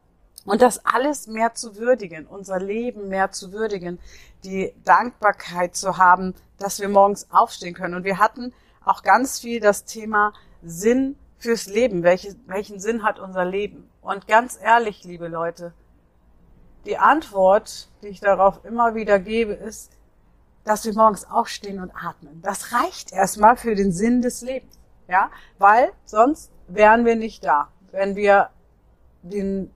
Und 0.44 0.62
das 0.62 0.84
alles 0.84 1.28
mehr 1.28 1.54
zu 1.54 1.76
würdigen, 1.76 2.26
unser 2.26 2.58
Leben 2.58 3.08
mehr 3.08 3.30
zu 3.30 3.52
würdigen, 3.52 4.00
die 4.44 4.74
Dankbarkeit 4.84 5.76
zu 5.76 5.96
haben, 5.96 6.34
dass 6.58 6.80
wir 6.80 6.88
morgens 6.88 7.28
aufstehen 7.30 7.74
können. 7.74 7.94
Und 7.94 8.04
wir 8.04 8.18
hatten 8.18 8.52
auch 8.84 9.02
ganz 9.02 9.38
viel 9.38 9.60
das 9.60 9.84
Thema 9.84 10.32
Sinn 10.62 11.16
fürs 11.38 11.66
Leben. 11.66 12.02
Welche, 12.02 12.34
welchen 12.46 12.80
Sinn 12.80 13.04
hat 13.04 13.20
unser 13.20 13.44
Leben? 13.44 13.88
Und 14.00 14.26
ganz 14.26 14.58
ehrlich, 14.60 15.04
liebe 15.04 15.28
Leute, 15.28 15.72
die 16.86 16.98
Antwort, 16.98 17.88
die 18.02 18.08
ich 18.08 18.20
darauf 18.20 18.64
immer 18.64 18.94
wieder 18.94 19.18
gebe, 19.18 19.52
ist, 19.52 19.92
dass 20.64 20.84
wir 20.84 20.94
morgens 20.94 21.28
aufstehen 21.28 21.80
und 21.80 21.90
atmen. 21.90 22.40
Das 22.42 22.72
reicht 22.72 23.12
erstmal 23.12 23.56
für 23.56 23.74
den 23.74 23.92
Sinn 23.92 24.22
des 24.22 24.42
Lebens. 24.42 24.78
Ja, 25.08 25.30
weil 25.58 25.90
sonst 26.04 26.52
wären 26.66 27.06
wir 27.06 27.16
nicht 27.16 27.42
da. 27.42 27.68
Wenn 27.90 28.14
wir 28.14 28.50
den, 29.22 29.72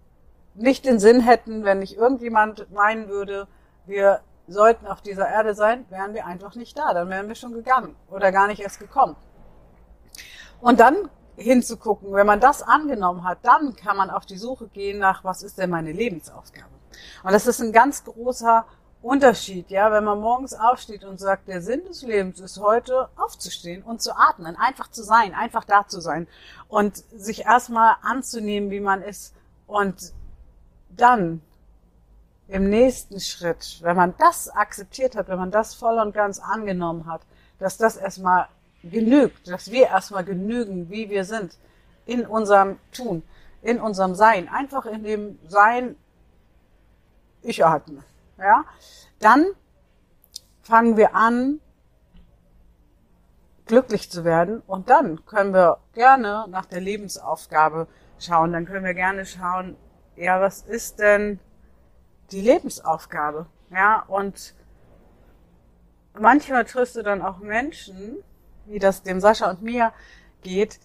nicht 0.54 0.84
den 0.84 0.98
Sinn 0.98 1.20
hätten, 1.20 1.64
wenn 1.64 1.78
nicht 1.78 1.96
irgendjemand 1.96 2.70
meinen 2.70 3.08
würde, 3.08 3.48
wir 3.86 4.20
sollten 4.46 4.86
auf 4.86 5.00
dieser 5.00 5.28
Erde 5.28 5.54
sein, 5.54 5.86
wären 5.88 6.12
wir 6.12 6.26
einfach 6.26 6.54
nicht 6.54 6.76
da. 6.76 6.92
Dann 6.92 7.08
wären 7.08 7.28
wir 7.28 7.34
schon 7.34 7.54
gegangen 7.54 7.96
oder 8.10 8.30
gar 8.30 8.46
nicht 8.46 8.60
erst 8.60 8.78
gekommen. 8.78 9.16
Und 10.60 10.78
dann 10.80 11.08
hinzugucken, 11.36 12.12
wenn 12.12 12.26
man 12.26 12.40
das 12.40 12.62
angenommen 12.62 13.24
hat, 13.24 13.38
dann 13.42 13.74
kann 13.74 13.96
man 13.96 14.10
auf 14.10 14.26
die 14.26 14.36
Suche 14.36 14.68
gehen 14.68 14.98
nach, 14.98 15.24
was 15.24 15.42
ist 15.42 15.58
denn 15.58 15.70
meine 15.70 15.92
Lebensaufgabe? 15.92 16.81
Und 17.22 17.32
das 17.32 17.46
ist 17.46 17.60
ein 17.60 17.72
ganz 17.72 18.04
großer 18.04 18.66
Unterschied, 19.02 19.68
ja, 19.70 19.90
wenn 19.90 20.04
man 20.04 20.20
morgens 20.20 20.54
aufsteht 20.54 21.04
und 21.04 21.18
sagt, 21.18 21.48
der 21.48 21.60
Sinn 21.60 21.84
des 21.84 22.02
Lebens 22.02 22.38
ist 22.38 22.60
heute 22.60 23.08
aufzustehen 23.16 23.82
und 23.82 24.00
zu 24.00 24.16
atmen, 24.16 24.56
einfach 24.56 24.90
zu 24.90 25.02
sein, 25.02 25.34
einfach 25.34 25.64
da 25.64 25.88
zu 25.88 26.00
sein 26.00 26.28
und 26.68 26.96
sich 27.12 27.44
erstmal 27.44 27.96
anzunehmen, 28.02 28.70
wie 28.70 28.78
man 28.78 29.02
ist 29.02 29.34
und 29.66 30.12
dann 30.90 31.42
im 32.46 32.68
nächsten 32.70 33.18
Schritt, 33.18 33.78
wenn 33.82 33.96
man 33.96 34.14
das 34.18 34.48
akzeptiert 34.50 35.16
hat, 35.16 35.28
wenn 35.28 35.38
man 35.38 35.50
das 35.50 35.74
voll 35.74 35.98
und 35.98 36.14
ganz 36.14 36.38
angenommen 36.38 37.06
hat, 37.06 37.22
dass 37.58 37.78
das 37.78 37.96
erstmal 37.96 38.46
genügt, 38.84 39.48
dass 39.48 39.70
wir 39.70 39.86
erstmal 39.86 40.24
genügen, 40.24 40.90
wie 40.90 41.10
wir 41.10 41.24
sind, 41.24 41.56
in 42.04 42.26
unserem 42.26 42.78
Tun, 42.92 43.22
in 43.62 43.80
unserem 43.80 44.14
Sein, 44.14 44.48
einfach 44.48 44.86
in 44.86 45.02
dem 45.02 45.38
Sein, 45.48 45.96
ich 47.42 47.64
atme, 47.64 48.02
ja, 48.38 48.64
dann 49.20 49.46
fangen 50.62 50.96
wir 50.96 51.14
an, 51.14 51.60
glücklich 53.66 54.10
zu 54.10 54.24
werden. 54.24 54.60
Und 54.66 54.90
dann 54.90 55.24
können 55.26 55.54
wir 55.54 55.78
gerne 55.94 56.46
nach 56.48 56.66
der 56.66 56.80
Lebensaufgabe 56.80 57.88
schauen, 58.18 58.52
dann 58.52 58.66
können 58.66 58.84
wir 58.84 58.94
gerne 58.94 59.26
schauen, 59.26 59.76
ja, 60.16 60.40
was 60.40 60.62
ist 60.62 60.98
denn 60.98 61.40
die 62.30 62.40
Lebensaufgabe, 62.40 63.46
ja, 63.70 64.04
und 64.08 64.54
manchmal 66.18 66.64
triffst 66.64 66.96
du 66.96 67.02
dann 67.02 67.22
auch 67.22 67.38
Menschen, 67.38 68.22
wie 68.66 68.78
das 68.78 69.02
dem 69.02 69.20
Sascha 69.20 69.50
und 69.50 69.62
mir 69.62 69.92
geht, 70.42 70.78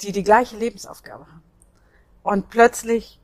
die 0.00 0.12
die 0.12 0.24
gleiche 0.24 0.56
Lebensaufgabe 0.56 1.26
haben. 1.26 1.42
Und 2.22 2.48
plötzlich 2.48 3.20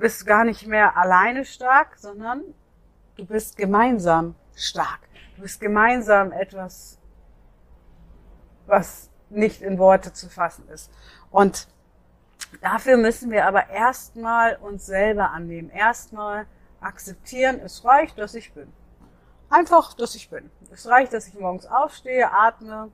bist 0.00 0.26
gar 0.26 0.44
nicht 0.44 0.66
mehr 0.66 0.96
alleine 0.96 1.44
stark, 1.44 1.96
sondern 1.98 2.42
du 3.16 3.24
bist 3.24 3.56
gemeinsam 3.56 4.34
stark. 4.56 5.00
Du 5.36 5.42
bist 5.42 5.60
gemeinsam 5.60 6.32
etwas, 6.32 6.98
was 8.66 9.10
nicht 9.28 9.62
in 9.62 9.78
Worte 9.78 10.12
zu 10.12 10.28
fassen 10.28 10.68
ist. 10.68 10.90
Und 11.30 11.68
dafür 12.60 12.96
müssen 12.96 13.30
wir 13.30 13.46
aber 13.46 13.70
erstmal 13.70 14.56
uns 14.56 14.86
selber 14.86 15.30
annehmen. 15.30 15.70
Erstmal 15.70 16.46
akzeptieren, 16.80 17.60
es 17.64 17.84
reicht, 17.84 18.18
dass 18.18 18.34
ich 18.34 18.52
bin. 18.52 18.72
Einfach, 19.50 19.94
dass 19.94 20.14
ich 20.14 20.30
bin. 20.30 20.50
Es 20.72 20.86
reicht, 20.88 21.12
dass 21.12 21.28
ich 21.28 21.34
morgens 21.34 21.66
aufstehe, 21.66 22.30
atme 22.32 22.90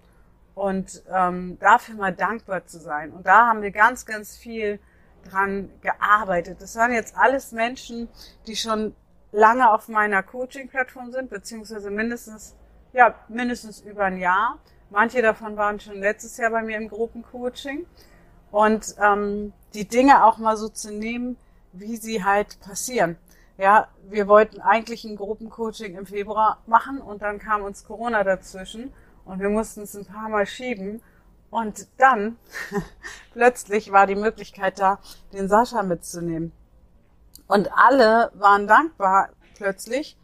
und 0.55 1.03
ähm, 1.13 1.59
dafür 1.61 1.95
mal 1.95 2.15
dankbar 2.15 2.67
zu 2.67 2.79
sein. 2.79 3.13
Und 3.13 3.27
da 3.27 3.47
haben 3.47 3.63
wir 3.63 3.71
ganz, 3.71 4.07
ganz 4.07 4.37
viel 4.37 4.81
dran 5.31 5.71
gearbeitet. 5.81 6.61
Das 6.61 6.77
waren 6.77 6.93
jetzt 6.93 7.17
alles 7.17 7.53
Menschen, 7.53 8.09
die 8.47 8.57
schon 8.57 8.95
lange 9.33 9.71
auf 9.71 9.89
meiner 9.89 10.23
Coaching-Plattform 10.23 11.13
sind, 11.13 11.31
beziehungsweise 11.31 11.91
mindestens, 11.91 12.55
ja, 12.93 13.15
mindestens 13.29 13.81
über 13.81 14.05
ein 14.05 14.19
Jahr. 14.19 14.59
Manche 14.91 15.21
davon 15.21 15.57
waren 15.57 15.81
schon 15.81 16.01
letztes 16.01 16.37
Jahr 16.37 16.51
bei 16.51 16.63
mir 16.63 16.77
im 16.77 16.89
Gruppencoaching. 16.89 17.87
Und 18.51 18.95
ähm, 19.03 19.53
die 19.75 19.87
Dinge 19.87 20.25
auch 20.25 20.39
mal 20.39 20.57
so 20.57 20.69
zu 20.69 20.93
nehmen, 20.93 21.37
wie 21.73 21.97
sie 21.97 22.25
halt 22.25 22.61
passieren. 22.61 23.17
Ja, 23.59 23.89
wir 24.09 24.29
wollten 24.29 24.61
eigentlich 24.61 25.05
ein 25.05 25.17
Gruppencoaching 25.17 25.97
im 25.97 26.07
Februar 26.07 26.63
machen 26.67 27.01
und 27.01 27.23
dann 27.23 27.39
kam 27.39 27.63
uns 27.63 27.85
Corona 27.85 28.23
dazwischen 28.23 28.93
und 29.25 29.41
wir 29.41 29.49
mussten 29.49 29.83
es 29.83 29.95
ein 29.97 30.05
paar 30.05 30.29
Mal 30.29 30.47
schieben. 30.47 31.03
Und 31.51 31.87
dann 31.99 32.39
plötzlich 33.33 33.93
war 33.93 34.07
die 34.07 34.15
Möglichkeit 34.15 34.79
da, 34.79 34.99
den 35.33 35.49
Sascha 35.49 35.83
mitzunehmen. 35.83 36.53
Und 37.47 37.71
alle 37.73 38.33
waren 38.35 38.67
dankbar 38.67 39.31
plötzlich, 39.57 40.17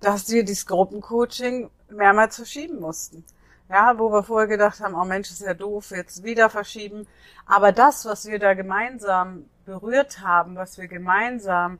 dass 0.00 0.28
wir 0.30 0.44
dieses 0.44 0.66
Gruppencoaching 0.66 1.70
mehrmals 1.90 2.36
verschieben 2.36 2.80
mussten. 2.80 3.24
Ja, 3.68 3.98
wo 3.98 4.10
wir 4.12 4.22
vorher 4.22 4.46
gedacht 4.46 4.80
haben, 4.80 4.94
oh 4.94 5.04
Mensch, 5.04 5.30
ist 5.30 5.40
ja 5.40 5.54
doof, 5.54 5.90
jetzt 5.90 6.22
wieder 6.22 6.48
verschieben. 6.48 7.06
Aber 7.46 7.72
das, 7.72 8.04
was 8.04 8.26
wir 8.26 8.38
da 8.38 8.54
gemeinsam 8.54 9.48
berührt 9.64 10.20
haben, 10.20 10.54
was 10.54 10.78
wir 10.78 10.86
gemeinsam 10.86 11.78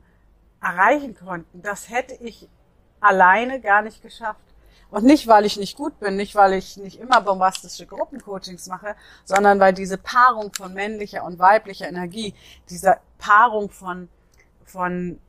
erreichen 0.61 1.15
konnten, 1.15 1.61
das 1.61 1.89
hätte 1.89 2.15
ich 2.15 2.49
alleine 2.99 3.61
gar 3.61 3.81
nicht 3.81 4.01
geschafft. 4.01 4.46
Und 4.89 5.03
nicht, 5.03 5.27
weil 5.27 5.45
ich 5.45 5.57
nicht 5.57 5.75
gut 5.75 5.99
bin, 5.99 6.15
nicht, 6.15 6.35
weil 6.35 6.53
ich 6.53 6.77
nicht 6.77 6.99
immer 6.99 7.21
bombastische 7.21 7.85
Gruppencoachings 7.85 8.67
mache, 8.67 8.95
sondern 9.25 9.59
weil 9.59 9.73
diese 9.73 9.97
Paarung 9.97 10.53
von 10.53 10.73
männlicher 10.73 11.23
und 11.23 11.39
weiblicher 11.39 11.89
Energie, 11.89 12.33
diese 12.69 12.97
Paarung 13.17 13.69
von, 13.69 14.07
von 14.63 15.19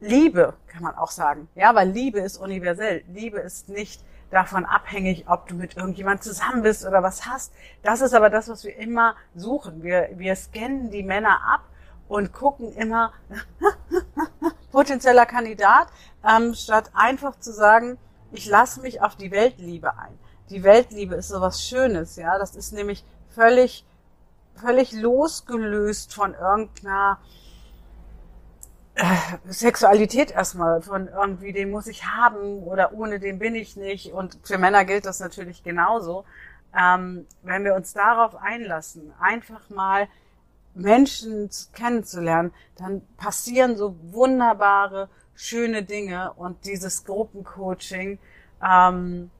Liebe, 0.00 0.54
kann 0.68 0.82
man 0.82 0.94
auch 0.96 1.10
sagen. 1.10 1.48
Ja, 1.54 1.74
weil 1.74 1.90
Liebe 1.90 2.20
ist 2.20 2.36
universell. 2.36 3.02
Liebe 3.08 3.38
ist 3.38 3.68
nicht 3.68 4.00
davon 4.30 4.64
abhängig, 4.64 5.24
ob 5.28 5.48
du 5.48 5.54
mit 5.54 5.76
irgendjemand 5.76 6.22
zusammen 6.22 6.62
bist 6.62 6.84
oder 6.84 7.02
was 7.02 7.26
hast. 7.26 7.52
Das 7.82 8.00
ist 8.00 8.14
aber 8.14 8.30
das, 8.30 8.48
was 8.48 8.64
wir 8.64 8.76
immer 8.76 9.16
suchen. 9.34 9.82
Wir, 9.82 10.10
wir 10.14 10.36
scannen 10.36 10.90
die 10.90 11.02
Männer 11.02 11.40
ab 11.52 11.62
und 12.08 12.32
gucken 12.32 12.72
immer 12.72 13.12
potenzieller 14.72 15.26
Kandidat, 15.26 15.88
ähm, 16.28 16.54
statt 16.54 16.90
einfach 16.94 17.38
zu 17.38 17.52
sagen, 17.52 17.98
ich 18.34 18.46
lasse 18.46 18.80
mich 18.80 19.00
auf 19.00 19.16
die 19.16 19.30
Weltliebe 19.30 19.96
ein. 19.96 20.18
Die 20.50 20.62
Weltliebe 20.62 21.14
ist 21.14 21.28
sowas 21.28 21.62
Schönes, 21.62 22.16
ja. 22.16 22.36
Das 22.38 22.56
ist 22.56 22.72
nämlich 22.72 23.04
völlig, 23.30 23.86
völlig 24.56 24.92
losgelöst 24.92 26.12
von 26.12 26.34
irgendeiner 26.34 27.18
äh, 28.96 29.04
Sexualität 29.48 30.32
erstmal, 30.32 30.82
von 30.82 31.08
irgendwie, 31.08 31.52
den 31.52 31.70
muss 31.70 31.86
ich 31.86 32.04
haben 32.06 32.62
oder 32.64 32.92
ohne 32.92 33.20
den 33.20 33.38
bin 33.38 33.54
ich 33.54 33.76
nicht. 33.76 34.12
Und 34.12 34.38
für 34.42 34.58
Männer 34.58 34.84
gilt 34.84 35.06
das 35.06 35.20
natürlich 35.20 35.62
genauso. 35.62 36.24
Ähm, 36.76 37.26
wenn 37.42 37.64
wir 37.64 37.74
uns 37.74 37.92
darauf 37.92 38.34
einlassen, 38.36 39.12
einfach 39.20 39.70
mal 39.70 40.08
Menschen 40.74 41.48
kennenzulernen, 41.72 42.52
dann 42.76 43.02
passieren 43.16 43.76
so 43.76 43.96
wunderbare, 44.10 45.08
schöne 45.34 45.82
Dinge 45.82 46.32
und 46.34 46.64
dieses 46.64 47.04
Gruppencoaching 47.04 48.18
ähm, 48.62 49.30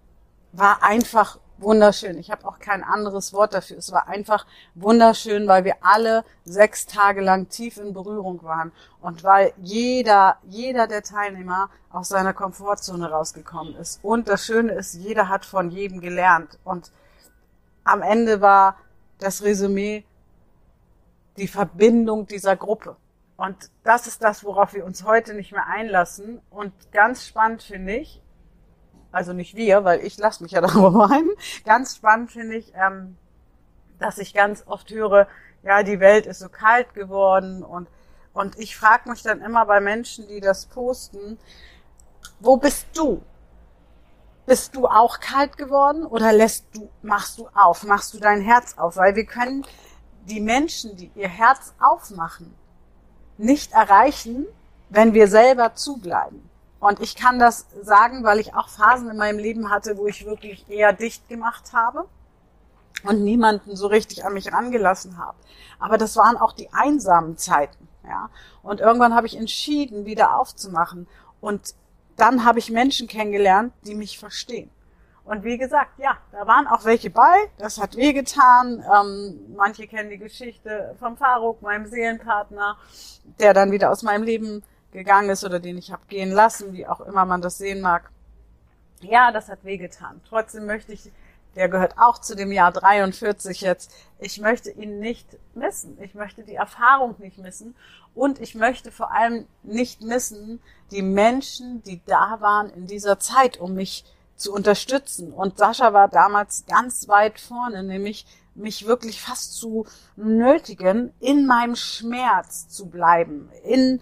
war 0.53 0.83
einfach 0.83 1.39
wunderschön. 1.59 2.19
Ich 2.19 2.31
habe 2.31 2.47
auch 2.47 2.59
kein 2.59 2.83
anderes 2.83 3.33
Wort 3.33 3.55
dafür. 3.55 3.79
Es 3.79 3.93
war 3.93 4.09
einfach 4.09 4.47
wunderschön, 4.75 5.47
weil 5.47 5.65
wir 5.65 5.77
alle 5.83 6.25
sechs 6.45 6.87
Tage 6.87 7.21
lang 7.21 7.49
tief 7.49 7.77
in 7.77 7.93
Berührung 7.93 8.43
waren 8.43 8.73
und 9.01 9.25
weil 9.25 9.53
jeder, 9.59 10.39
jeder 10.45 10.87
der 10.87 11.03
Teilnehmer 11.03 11.71
aus 11.91 12.09
seiner 12.09 12.33
Komfortzone 12.33 13.11
rausgekommen 13.11 13.77
ist. 13.77 14.01
Und 14.03 14.29
das 14.29 14.45
Schöne 14.45 14.73
ist, 14.73 14.95
jeder 14.95 15.29
hat 15.29 15.45
von 15.45 15.71
jedem 15.71 16.01
gelernt. 16.01 16.59
Und 16.65 16.91
am 17.85 18.03
Ende 18.03 18.41
war 18.41 18.77
das 19.19 19.43
Resümee 19.43 20.05
die 21.37 21.49
Verbindung 21.49 22.27
dieser 22.27 22.57
Gruppe. 22.57 22.97
Und 23.37 23.71
das 23.83 24.07
ist 24.07 24.23
das, 24.23 24.45
worauf 24.45 24.75
wir 24.75 24.85
uns 24.85 25.05
heute 25.05 25.35
nicht 25.35 25.53
mehr 25.53 25.67
einlassen. 25.67 26.41
Und 26.51 26.73
ganz 26.93 27.27
spannend 27.27 27.63
finde 27.63 27.97
ich, 27.97 28.23
also 29.11 29.33
nicht 29.33 29.55
wir, 29.57 29.85
weil 29.85 30.01
ich 30.01 30.19
lasse 30.19 30.43
mich 30.43 30.53
ja 30.53 30.61
darüber 30.63 31.11
ein, 31.11 31.29
ganz 31.65 31.97
spannend 31.97 32.33
finde 32.33 32.57
ich, 32.57 32.73
ähm, 32.75 33.17
dass 33.99 34.19
ich 34.19 34.35
ganz 34.35 34.65
oft 34.67 34.91
höre, 34.91 35.29
ja, 35.63 35.83
die 35.83 36.01
Welt 36.01 36.27
ist 36.27 36.41
so 36.41 36.49
kalt 36.49 36.95
geworden 36.95 37.63
und, 37.63 37.89
und 38.33 38.59
ich 38.59 38.77
frage 38.77 39.09
mich 39.09 39.23
dann 39.23 39.41
immer 39.41 39.67
bei 39.67 39.81
Menschen, 39.81 40.29
die 40.29 40.41
das 40.41 40.67
posten, 40.67 41.39
wo 42.41 42.57
bist 42.57 42.87
du? 42.95 43.23
Bist 44.47 44.77
du 44.77 44.87
auch 44.87 45.21
kalt 45.21 45.57
geworden 45.57 46.05
oder 46.05 46.33
lässt 46.33 46.67
du, 46.75 46.91
machst 47.01 47.39
du 47.39 47.49
auf, 47.55 47.85
machst 47.85 48.13
du 48.13 48.19
dein 48.19 48.43
Herz 48.43 48.77
auf? 48.77 48.97
Weil 48.97 49.15
wir 49.15 49.25
können 49.25 49.65
die 50.27 50.41
Menschen, 50.41 50.97
die 50.97 51.11
ihr 51.15 51.29
Herz 51.29 51.73
aufmachen, 51.81 52.55
nicht 53.39 53.73
erreichen, 53.73 54.47
wenn 54.89 55.15
wir 55.15 55.29
selber 55.29 55.75
zubleiben. 55.75 56.49
Und 56.81 57.01
ich 57.01 57.17
kann 57.17 57.39
das 57.39 57.67
sagen, 57.83 58.25
weil 58.25 58.41
ich 58.41 58.55
auch 58.55 58.69
Phasen 58.69 59.11
in 59.11 59.17
meinem 59.17 59.39
Leben 59.39 59.71
hatte, 59.71 59.97
wo 59.97 60.07
ich 60.07 60.27
wirklich 60.27 60.69
eher 60.69 60.93
dicht 60.93 61.29
gemacht 61.29 61.73
habe 61.73 62.07
und 63.05 63.25
niemanden 63.25 63.75
so 63.75 63.87
richtig 63.87 64.25
an 64.25 64.35
mich 64.35 64.53
rangelassen 64.53 65.19
habe. 65.19 65.37
Aber 65.79 65.99
das 65.99 66.17
waren 66.17 66.37
auch 66.37 66.53
die 66.53 66.73
einsamen 66.73 67.39
Zeiten, 67.39 67.89
ja. 68.07 68.29
Und 68.63 68.81
irgendwann 68.81 69.15
habe 69.15 69.27
ich 69.27 69.37
entschieden, 69.37 70.05
wieder 70.05 70.39
aufzumachen. 70.39 71.07
Und 71.41 71.75
dann 72.17 72.45
habe 72.45 72.59
ich 72.59 72.71
Menschen 72.71 73.09
kennengelernt, 73.09 73.73
die 73.87 73.95
mich 73.95 74.19
verstehen. 74.19 74.71
Und 75.25 75.43
wie 75.43 75.57
gesagt, 75.57 75.99
ja, 75.99 76.19
da 76.33 76.47
waren 76.47 76.67
auch 76.67 76.85
welche 76.85 77.09
bei. 77.09 77.35
Das 77.57 77.81
hat 77.81 77.97
wehgetan. 77.97 78.85
Ähm, 78.95 79.55
manche 79.57 79.87
kennen 79.87 80.11
die 80.11 80.19
Geschichte 80.19 80.95
vom 80.99 81.17
Faruk, 81.17 81.63
meinem 81.63 81.87
Seelenpartner, 81.87 82.77
der 83.41 83.55
dann 83.55 83.73
wieder 83.73 83.91
aus 83.91 84.03
meinem 84.03 84.23
Leben 84.23 84.63
gegangen 84.93 85.31
ist 85.31 85.45
oder 85.45 85.61
den 85.61 85.79
ich 85.79 85.91
habe 85.91 86.03
gehen 86.09 86.31
lassen, 86.31 86.73
wie 86.75 86.87
auch 86.87 87.01
immer 87.01 87.25
man 87.25 87.41
das 87.41 87.57
sehen 87.57 87.81
mag. 87.81 88.11
Ja, 89.01 89.33
das 89.33 89.49
hat 89.49 89.65
wehgetan. 89.65 90.21
Trotzdem 90.29 90.67
möchte 90.67 90.93
ich, 90.93 91.11
der 91.57 91.69
gehört 91.69 91.99
auch 91.99 92.19
zu 92.19 92.37
dem 92.37 92.53
Jahr 92.53 92.73
43 92.73 93.61
jetzt, 93.63 93.93
ich 94.19 94.41
möchte 94.41 94.71
ihn 94.71 94.99
nicht 94.99 95.27
missen. 95.55 95.99
Ich 96.03 96.15
möchte 96.15 96.43
die 96.43 96.55
Erfahrung 96.55 97.15
nicht 97.19 97.39
missen. 97.39 97.75
Und 98.15 98.41
ich 98.41 98.55
möchte 98.55 98.91
vor 98.91 99.13
allem 99.13 99.47
nicht 99.63 100.03
missen 100.03 100.61
die 100.91 101.03
Menschen, 101.03 101.83
die 101.83 102.01
da 102.05 102.41
waren 102.41 102.71
in 102.71 102.87
dieser 102.87 103.19
Zeit, 103.19 103.59
um 103.59 103.75
mich 103.75 104.05
zu 104.37 104.53
unterstützen. 104.53 105.33
Und 105.33 105.59
Sascha 105.59 105.93
war 105.93 106.09
damals 106.09 106.65
ganz 106.67 107.09
weit 107.09 107.41
vorne, 107.41 107.83
nämlich 107.83 108.27
mich 108.55 108.87
wirklich 108.87 109.21
fast 109.21 109.55
zu 109.55 109.87
nötigen, 110.17 111.13
in 111.21 111.47
meinem 111.47 111.77
Schmerz 111.77 112.69
zu 112.69 112.87
bleiben, 112.87 113.51
in, 113.65 114.01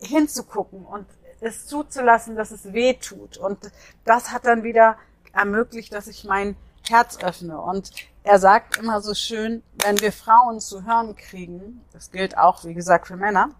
hinzugucken 0.00 0.84
und 0.84 1.06
es 1.40 1.66
zuzulassen, 1.66 2.36
dass 2.36 2.50
es 2.50 2.72
weh 2.72 2.94
tut. 2.94 3.36
Und 3.36 3.58
das 4.04 4.32
hat 4.32 4.46
dann 4.46 4.62
wieder 4.62 4.96
ermöglicht, 5.32 5.92
dass 5.92 6.06
ich 6.06 6.24
mein 6.24 6.56
Herz 6.88 7.18
öffne. 7.22 7.60
Und 7.60 7.92
er 8.22 8.38
sagt 8.38 8.78
immer 8.78 9.00
so 9.00 9.14
schön, 9.14 9.62
wenn 9.82 10.00
wir 10.00 10.12
Frauen 10.12 10.60
zu 10.60 10.84
hören 10.84 11.16
kriegen, 11.16 11.84
das 11.92 12.10
gilt 12.10 12.36
auch, 12.36 12.64
wie 12.64 12.74
gesagt, 12.74 13.06
für 13.06 13.16
Männer, 13.16 13.50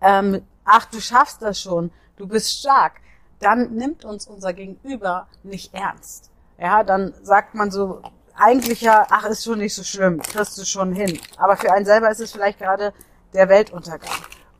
ähm, 0.00 0.42
ach, 0.64 0.86
du 0.86 1.00
schaffst 1.00 1.42
das 1.42 1.60
schon, 1.60 1.90
du 2.16 2.26
bist 2.26 2.58
stark, 2.58 3.00
dann 3.40 3.74
nimmt 3.74 4.04
uns 4.04 4.26
unser 4.26 4.52
Gegenüber 4.52 5.28
nicht 5.42 5.74
ernst. 5.74 6.30
Ja, 6.58 6.84
dann 6.84 7.14
sagt 7.22 7.54
man 7.54 7.70
so, 7.70 8.02
eigentlich 8.34 8.80
ja, 8.80 9.06
ach, 9.10 9.24
ist 9.24 9.44
schon 9.44 9.58
nicht 9.58 9.74
so 9.74 9.82
schlimm, 9.82 10.20
kriegst 10.20 10.58
du 10.58 10.64
schon 10.64 10.92
hin. 10.92 11.18
Aber 11.36 11.56
für 11.56 11.72
einen 11.72 11.86
selber 11.86 12.10
ist 12.10 12.20
es 12.20 12.32
vielleicht 12.32 12.58
gerade 12.58 12.92
der 13.34 13.48
Weltuntergang. 13.48 14.10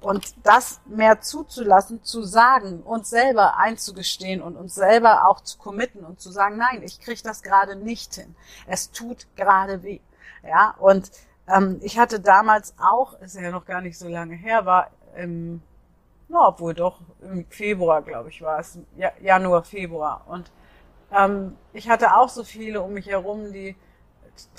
Und 0.01 0.35
das 0.45 0.81
mehr 0.87 1.21
zuzulassen, 1.21 2.03
zu 2.05 2.23
sagen, 2.23 2.83
uns 2.83 3.11
selber 3.11 3.59
einzugestehen 3.59 4.41
und 4.43 4.57
uns 4.57 4.75
selber 4.75 5.27
auch 5.29 5.41
zu 5.41 5.59
committen 5.59 6.05
und 6.05 6.21
zu 6.21 6.31
sagen, 6.31 6.59
nein, 6.59 6.83
ich 6.83 7.01
kriege 7.01 7.21
das 7.25 7.43
gerade 7.43 7.77
nicht 7.77 8.15
hin. 8.15 8.37
Es 8.67 8.91
tut 8.93 9.27
gerade 9.37 9.83
weh. 9.83 10.01
Ja, 10.47 10.75
und 10.79 11.11
ähm, 11.49 11.81
ich 11.83 11.99
hatte 11.99 12.21
damals 12.21 12.75
auch, 12.79 13.19
ist 13.21 13.35
ja 13.35 13.51
noch 13.51 13.65
gar 13.65 13.81
nicht 13.81 13.99
so 13.99 14.09
lange 14.09 14.35
her, 14.35 14.65
war 14.65 14.91
im, 15.17 15.63
na, 16.29 16.49
obwohl 16.49 16.75
doch 16.75 17.01
im 17.23 17.47
Februar, 17.49 18.03
glaube 18.03 18.31
ich, 18.31 18.43
war 18.43 18.59
es, 18.59 18.79
Januar, 19.21 19.63
Februar. 19.65 20.25
Und 20.27 20.51
ähm, 21.13 21.57
ich 21.73 21.89
hatte 21.89 22.17
auch 22.17 22.29
so 22.29 22.43
viele 22.43 22.81
um 22.81 22.95
mich 22.95 23.07
herum, 23.07 23.53
die, 23.53 23.77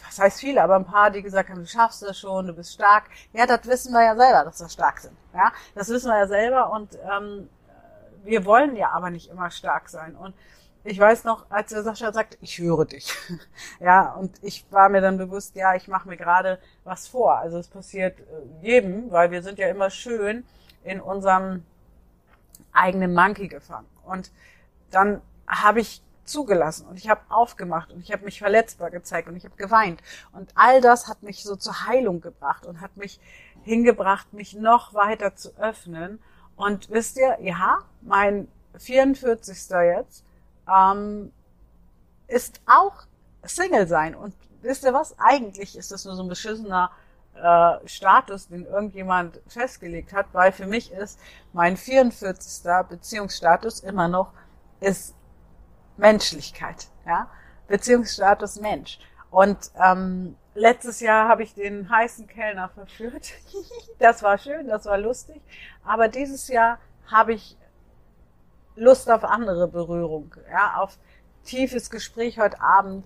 was 0.06 0.20
heißt 0.20 0.40
viele, 0.40 0.64
aber 0.64 0.76
ein 0.76 0.86
paar, 0.86 1.12
die 1.12 1.22
gesagt 1.22 1.50
haben, 1.50 1.60
du 1.60 1.68
schaffst 1.68 2.02
das 2.04 2.18
schon, 2.18 2.48
du 2.48 2.54
bist 2.54 2.74
stark. 2.74 3.06
Ja, 3.34 3.46
das 3.46 3.66
wissen 3.66 3.94
wir 3.94 4.04
ja 4.04 4.16
selber, 4.16 4.46
dass 4.46 4.60
wir 4.60 4.70
stark 4.70 5.00
sind. 5.00 5.18
Ja, 5.34 5.52
das 5.76 5.90
wissen 5.90 6.10
wir 6.10 6.18
ja 6.18 6.28
selber 6.28 6.72
und 6.72 6.98
ähm, 7.12 7.50
wir 8.24 8.46
wollen 8.46 8.76
ja 8.76 8.92
aber 8.92 9.10
nicht 9.10 9.30
immer 9.30 9.52
stark 9.52 9.90
sein. 9.90 10.16
Und 10.16 10.34
ich 10.84 11.00
weiß 11.00 11.26
noch, 11.26 11.50
als 11.50 11.72
der 11.72 11.84
Sascha 11.84 12.14
sagt, 12.14 12.38
ich 12.40 12.60
höre 12.60 12.86
dich. 12.86 13.14
ja, 13.82 14.14
und 14.14 14.42
ich 14.42 14.66
war 14.72 14.88
mir 14.88 15.02
dann 15.02 15.18
bewusst, 15.18 15.56
ja, 15.56 15.76
ich 15.76 15.90
mache 15.90 16.08
mir 16.08 16.18
gerade 16.18 16.60
was 16.86 17.08
vor. 17.10 17.38
Also 17.38 17.58
es 17.58 17.68
passiert 17.68 18.20
äh, 18.20 18.24
jedem, 18.62 19.12
weil 19.12 19.32
wir 19.32 19.44
sind 19.44 19.60
ja 19.60 19.68
immer 19.68 19.90
schön 19.90 20.46
in 20.88 21.02
unserem 21.02 21.64
eigenen 22.72 23.14
Monkey 23.14 23.48
gefangen. 23.48 23.88
Und 24.06 24.32
dann 24.92 25.22
habe 25.48 25.80
ich 25.82 26.02
zugelassen 26.24 26.86
und 26.88 26.98
ich 26.98 27.10
habe 27.10 27.22
aufgemacht 27.30 27.92
und 27.92 28.02
ich 28.02 28.12
habe 28.12 28.26
mich 28.26 28.40
verletzbar 28.40 28.92
gezeigt 28.92 29.28
und 29.28 29.36
ich 29.36 29.46
habe 29.46 29.56
geweint. 29.56 30.02
Und 30.34 30.52
all 30.56 30.82
das 30.82 31.08
hat 31.08 31.24
mich 31.24 31.44
so 31.44 31.56
zur 31.56 31.88
Heilung 31.88 32.22
gebracht 32.22 32.66
und 32.66 32.82
hat 32.82 32.98
mich 32.98 33.20
hingebracht, 33.64 34.34
mich 34.34 34.54
noch 34.54 34.94
weiter 34.94 35.36
zu 35.36 35.56
öffnen. 35.58 36.20
Und 36.56 36.90
wisst 36.90 37.18
ihr, 37.18 37.38
ja, 37.42 37.80
mein 38.02 38.48
44. 38.78 39.70
jetzt 39.70 40.26
ähm, 40.70 41.32
ist 42.28 42.62
auch 42.66 43.06
Single 43.44 43.88
sein. 43.88 44.16
Und 44.16 44.36
wisst 44.62 44.84
ihr 44.84 44.94
was? 44.94 45.18
Eigentlich 45.20 45.78
ist 45.78 45.92
das 45.92 46.06
nur 46.06 46.16
so 46.16 46.24
ein 46.24 46.30
beschissener 46.30 46.92
äh, 47.42 47.88
Status, 47.88 48.48
den 48.48 48.66
irgendjemand 48.66 49.40
festgelegt 49.48 50.14
hat, 50.14 50.28
weil 50.34 50.52
für 50.52 50.66
mich 50.66 50.92
ist 50.92 51.20
mein 51.54 51.78
44. 51.78 52.64
Beziehungsstatus 52.90 53.82
immer 53.82 54.08
noch 54.08 54.34
ist 54.80 55.16
Menschlichkeit, 55.98 56.88
ja, 57.06 57.30
Beziehungsstatus 57.68 58.60
Mensch. 58.60 59.00
Und 59.30 59.72
ähm, 59.84 60.36
letztes 60.56 61.00
Jahr 61.00 61.28
habe 61.28 61.44
ich 61.44 61.54
den 61.54 61.90
heißen 61.90 62.28
Kellner 62.28 62.70
verführt. 62.70 63.34
das 64.00 64.24
war 64.24 64.38
schön, 64.38 64.68
das 64.68 64.86
war 64.86 64.98
lustig. 64.98 65.42
Aber 65.84 66.08
dieses 66.08 66.48
Jahr 66.48 66.80
habe 67.08 67.34
ich 67.34 67.58
Lust 68.76 69.10
auf 69.10 69.24
andere 69.24 69.68
Berührung, 69.68 70.36
ja, 70.52 70.78
auf 70.78 70.98
tiefes 71.44 71.90
Gespräch 71.90 72.40
heute 72.40 72.62
Abend, 72.62 73.06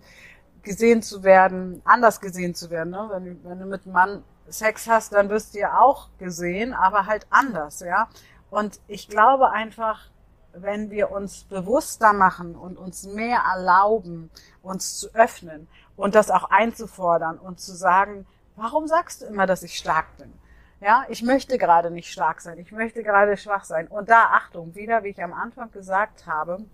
gesehen 0.63 1.01
zu 1.01 1.23
werden, 1.23 1.81
anders 1.85 2.21
gesehen 2.21 2.55
zu 2.55 2.69
werden. 2.69 2.91
Ne? 2.91 3.07
Wenn, 3.11 3.43
wenn 3.43 3.59
du 3.59 3.65
mit 3.65 3.85
einem 3.85 3.93
Mann 3.93 4.23
Sex 4.47 4.87
hast, 4.87 5.13
dann 5.13 5.29
wirst 5.29 5.53
du 5.53 5.59
ja 5.59 5.79
auch 5.79 6.09
gesehen, 6.17 6.73
aber 6.73 7.05
halt 7.05 7.25
anders, 7.29 7.79
ja. 7.79 8.09
Und 8.49 8.81
ich 8.87 9.07
glaube 9.07 9.51
einfach, 9.51 10.09
wenn 10.53 10.91
wir 10.91 11.11
uns 11.11 11.45
bewusster 11.45 12.11
machen 12.11 12.55
und 12.55 12.77
uns 12.77 13.03
mehr 13.03 13.43
erlauben, 13.53 14.29
uns 14.61 14.99
zu 14.99 15.13
öffnen 15.13 15.67
und 15.95 16.15
das 16.15 16.29
auch 16.29 16.49
einzufordern 16.49 17.37
und 17.37 17.59
zu 17.59 17.73
sagen, 17.73 18.27
warum 18.55 18.87
sagst 18.87 19.21
du 19.21 19.25
immer, 19.25 19.45
dass 19.45 19.63
ich 19.63 19.77
stark 19.77 20.17
bin? 20.17 20.33
Ja, 20.81 21.05
ich 21.09 21.21
möchte 21.21 21.57
gerade 21.57 21.91
nicht 21.91 22.11
stark 22.11 22.41
sein, 22.41 22.57
ich 22.57 22.71
möchte 22.71 23.03
gerade 23.03 23.37
schwach 23.37 23.63
sein. 23.63 23.87
Und 23.87 24.09
da 24.09 24.31
Achtung, 24.33 24.75
wieder, 24.75 25.03
wie 25.03 25.09
ich 25.09 25.23
am 25.23 25.33
Anfang 25.33 25.71
gesagt 25.71 26.25
habe, 26.25 26.65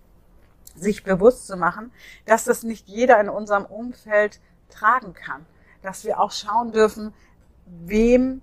sich 0.78 1.04
bewusst 1.04 1.48
zu 1.48 1.58
machen, 1.58 1.92
dass 2.26 2.44
das 2.44 2.64
nicht 2.64 2.88
jeder 2.88 3.20
in 3.20 3.30
unserem 3.30 3.66
Umfeld 3.66 4.40
tragen 4.70 5.14
kann. 5.14 5.46
Dass 5.82 6.04
wir 6.04 6.20
auch 6.20 6.32
schauen 6.32 6.72
dürfen, 6.72 7.14
wem 7.66 8.42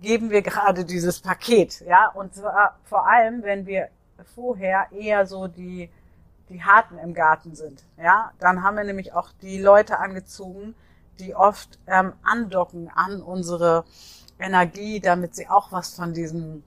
geben 0.00 0.30
wir 0.30 0.42
gerade 0.42 0.84
dieses 0.84 1.20
Paket, 1.20 1.80
ja? 1.82 2.08
Und 2.08 2.34
zwar 2.34 2.78
vor 2.84 3.08
allem, 3.08 3.42
wenn 3.42 3.66
wir 3.66 3.88
vorher 4.34 4.86
eher 4.92 5.26
so 5.26 5.46
die, 5.46 5.90
die 6.48 6.62
Harten 6.62 6.98
im 6.98 7.14
Garten 7.14 7.54
sind. 7.54 7.84
Ja, 7.96 8.32
dann 8.38 8.62
haben 8.62 8.76
wir 8.76 8.84
nämlich 8.84 9.12
auch 9.12 9.30
die 9.40 9.60
Leute 9.60 9.98
angezogen, 9.98 10.74
die 11.18 11.34
oft 11.34 11.78
ähm, 11.86 12.12
andocken 12.22 12.90
an 12.94 13.22
unsere 13.22 13.84
Energie, 14.38 15.00
damit 15.00 15.34
sie 15.34 15.48
auch 15.48 15.72
was 15.72 15.94
von 15.94 16.14
diesem 16.14 16.64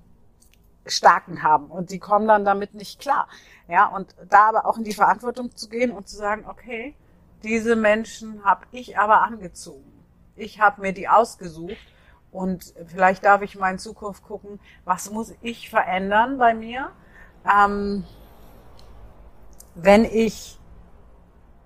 Starken 0.85 1.43
haben. 1.43 1.67
Und 1.67 1.89
die 1.89 1.99
kommen 1.99 2.27
dann 2.27 2.45
damit 2.45 2.73
nicht 2.73 2.99
klar. 2.99 3.27
Ja, 3.67 3.87
und 3.87 4.15
da 4.29 4.49
aber 4.49 4.65
auch 4.65 4.77
in 4.77 4.83
die 4.83 4.93
Verantwortung 4.93 5.55
zu 5.55 5.69
gehen 5.69 5.91
und 5.91 6.07
zu 6.07 6.15
sagen, 6.15 6.45
okay, 6.47 6.95
diese 7.43 7.75
Menschen 7.75 8.43
habe 8.43 8.65
ich 8.71 8.97
aber 8.97 9.21
angezogen. 9.21 9.91
Ich 10.35 10.59
habe 10.59 10.81
mir 10.81 10.93
die 10.93 11.07
ausgesucht 11.07 11.77
und 12.31 12.73
vielleicht 12.87 13.23
darf 13.23 13.41
ich 13.41 13.55
mal 13.55 13.71
in 13.71 13.79
Zukunft 13.79 14.23
gucken, 14.23 14.59
was 14.83 15.09
muss 15.09 15.33
ich 15.41 15.69
verändern 15.69 16.37
bei 16.37 16.53
mir, 16.53 16.91
ähm, 17.49 18.03
wenn 19.75 20.05
ich 20.05 20.59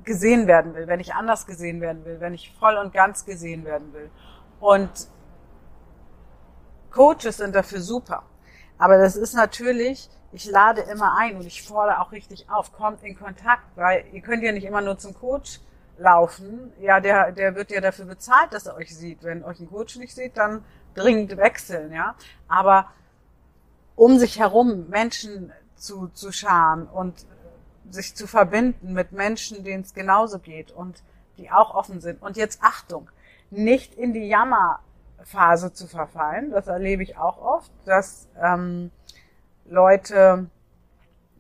gesehen 0.04 0.48
werden 0.48 0.76
will, 0.76 0.88
wenn 0.88 1.00
ich 1.00 1.14
anders 1.14 1.46
gesehen 1.46 1.82
werden 1.82 2.06
will, 2.06 2.20
wenn 2.20 2.34
ich 2.34 2.54
voll 2.60 2.76
und 2.78 2.94
ganz 2.94 3.26
gesehen 3.26 3.66
werden 3.66 3.94
will. 3.94 4.10
Und 4.60 4.90
Coaches 6.92 7.38
sind 7.38 7.56
dafür 7.56 7.82
super. 7.82 8.24
Aber 8.80 8.98
das 8.98 9.16
ist 9.16 9.34
natürlich, 9.34 10.10
ich 10.32 10.50
lade 10.50 10.82
immer 10.82 11.18
ein 11.18 11.36
und 11.36 11.46
ich 11.46 11.62
fordere 11.62 12.00
auch 12.00 12.12
richtig 12.12 12.50
auf, 12.50 12.74
kommt 12.74 13.04
in 13.04 13.20
Kontakt, 13.20 13.66
weil 13.76 14.06
ihr 14.14 14.22
könnt 14.22 14.42
ja 14.42 14.52
nicht 14.52 14.66
immer 14.66 14.82
nur 14.82 14.98
zum 14.98 15.14
Coach 15.14 15.60
laufen. 15.98 16.72
Ja, 16.80 17.00
der, 17.00 17.34
der 17.34 17.56
wird 17.56 17.72
ja 17.72 17.82
dafür 17.82 18.06
bezahlt, 18.06 18.54
dass 18.54 18.66
er 18.66 18.76
euch 18.76 18.96
sieht. 18.96 19.22
Wenn 19.22 19.44
euch 19.44 19.60
ein 19.60 19.70
Coach 19.70 19.98
nicht 19.98 20.16
sieht, 20.16 20.38
dann 20.38 20.64
dringend 20.96 21.36
wechseln, 21.38 21.92
ja. 21.92 22.16
Aber 22.48 22.88
um 23.96 24.18
sich 24.18 24.40
herum 24.40 24.88
Menschen 24.88 25.52
zu, 25.76 26.08
zu 26.14 26.32
scharen 26.32 26.88
und 26.88 27.26
sich 27.90 28.16
zu 28.16 28.28
verbinden 28.28 28.94
mit 28.94 29.12
Menschen, 29.12 29.64
denen 29.66 29.84
es 29.84 29.94
genauso 29.94 30.40
geht 30.40 30.72
und 30.72 31.04
die 31.38 31.52
auch 31.52 31.76
offen 31.76 32.00
sind. 32.00 32.22
Und 32.22 32.38
jetzt 32.38 32.62
Achtung, 32.64 33.10
nicht 33.50 33.94
in 33.96 34.14
die 34.14 34.28
Jammerphase 35.20 35.74
zu 35.74 35.88
verfallen. 35.88 36.52
Das 36.52 36.68
erlebe 36.68 37.04
ich 37.04 37.18
auch 37.18 37.38
oft, 37.38 37.72
dass 37.86 38.28
ähm, 38.42 38.92
Leute 39.66 40.50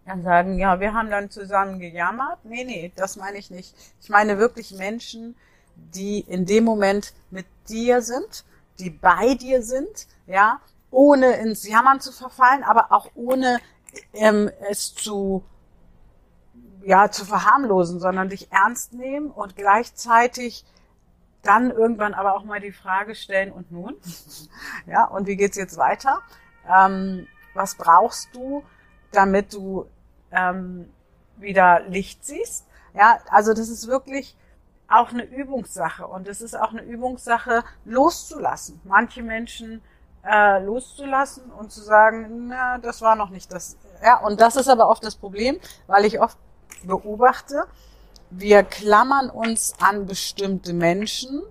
dann 0.05 0.23
sagen, 0.23 0.57
ja, 0.57 0.79
wir 0.79 0.93
haben 0.93 1.09
dann 1.09 1.29
zusammen 1.29 1.79
gejammert. 1.79 2.39
Nee, 2.43 2.63
nee, 2.63 2.91
das 2.95 3.15
meine 3.15 3.37
ich 3.37 3.51
nicht. 3.51 3.75
Ich 4.01 4.09
meine 4.09 4.37
wirklich 4.37 4.75
Menschen, 4.75 5.35
die 5.75 6.19
in 6.21 6.45
dem 6.45 6.63
Moment 6.63 7.13
mit 7.29 7.45
dir 7.67 8.01
sind, 8.01 8.43
die 8.79 8.89
bei 8.89 9.35
dir 9.35 9.61
sind, 9.61 10.07
ja, 10.25 10.59
ohne 10.91 11.33
ins 11.37 11.67
Jammern 11.67 11.99
zu 11.99 12.11
verfallen, 12.11 12.63
aber 12.63 12.91
auch 12.91 13.09
ohne 13.13 13.59
ähm, 14.13 14.49
es 14.69 14.95
zu 14.95 15.43
ja 16.81 17.11
zu 17.11 17.25
verharmlosen, 17.25 17.99
sondern 17.99 18.29
dich 18.29 18.51
ernst 18.51 18.93
nehmen 18.93 19.29
und 19.29 19.55
gleichzeitig 19.55 20.65
dann 21.43 21.71
irgendwann 21.71 22.13
aber 22.13 22.35
auch 22.35 22.43
mal 22.43 22.59
die 22.59 22.71
Frage 22.71 23.15
stellen 23.15 23.51
und 23.51 23.71
nun 23.71 23.95
ja 24.87 25.05
und 25.05 25.27
wie 25.27 25.35
geht's 25.35 25.57
jetzt 25.57 25.77
weiter? 25.77 26.21
Ähm, 26.69 27.27
was 27.53 27.75
brauchst 27.75 28.33
du, 28.35 28.63
damit 29.11 29.53
du 29.53 29.87
ähm, 30.31 30.91
wieder 31.37 31.81
Licht 31.81 32.25
siehst? 32.25 32.67
Ja, 32.93 33.19
also 33.29 33.53
das 33.53 33.69
ist 33.69 33.87
wirklich 33.87 34.35
auch 34.87 35.11
eine 35.11 35.23
Übungssache 35.23 36.07
und 36.07 36.27
es 36.27 36.41
ist 36.41 36.55
auch 36.55 36.71
eine 36.71 36.81
Übungssache 36.81 37.63
loszulassen. 37.85 38.81
Manche 38.83 39.21
Menschen 39.21 39.81
äh, 40.23 40.63
loszulassen 40.63 41.51
und 41.51 41.71
zu 41.71 41.81
sagen, 41.81 42.47
na, 42.47 42.77
das 42.79 43.01
war 43.01 43.15
noch 43.15 43.29
nicht 43.29 43.51
das. 43.53 43.77
Ja, 44.03 44.17
und 44.19 44.41
das 44.41 44.55
ist 44.55 44.67
aber 44.67 44.89
oft 44.89 45.03
das 45.03 45.15
Problem, 45.15 45.59
weil 45.87 46.05
ich 46.05 46.19
oft 46.19 46.37
beobachte, 46.83 47.65
wir 48.29 48.63
klammern 48.63 49.29
uns 49.29 49.73
an 49.79 50.05
bestimmte 50.05 50.73
Menschen 50.73 51.41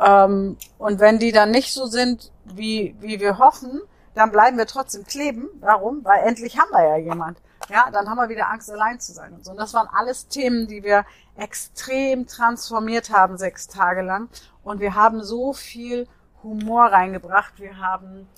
ähm, 0.00 0.56
und 0.78 1.00
wenn 1.00 1.18
die 1.18 1.32
dann 1.32 1.50
nicht 1.50 1.72
so 1.72 1.86
sind, 1.86 2.32
wie, 2.44 2.96
wie 3.00 3.20
wir 3.20 3.38
hoffen, 3.38 3.80
dann 4.14 4.30
bleiben 4.30 4.58
wir 4.58 4.66
trotzdem 4.66 5.04
kleben. 5.04 5.48
Warum? 5.60 6.04
Weil 6.04 6.26
endlich 6.26 6.58
haben 6.58 6.70
wir 6.70 6.82
ja 6.82 6.96
jemand. 6.96 7.38
Ja, 7.68 7.90
dann 7.90 8.08
haben 8.08 8.18
wir 8.18 8.28
wieder 8.28 8.50
Angst, 8.50 8.70
allein 8.70 9.00
zu 9.00 9.12
sein 9.12 9.32
und 9.32 9.44
so. 9.44 9.52
Und 9.52 9.56
das 9.56 9.72
waren 9.72 9.88
alles 9.92 10.28
Themen, 10.28 10.66
die 10.66 10.82
wir 10.82 11.04
extrem 11.36 12.26
transformiert 12.26 13.10
haben, 13.10 13.38
sechs 13.38 13.66
Tage 13.66 14.02
lang. 14.02 14.28
Und 14.62 14.80
wir 14.80 14.94
haben 14.94 15.22
so 15.22 15.52
viel 15.52 16.06
Humor 16.42 16.86
reingebracht. 16.86 17.54
Wir 17.58 17.78
haben 17.78 18.28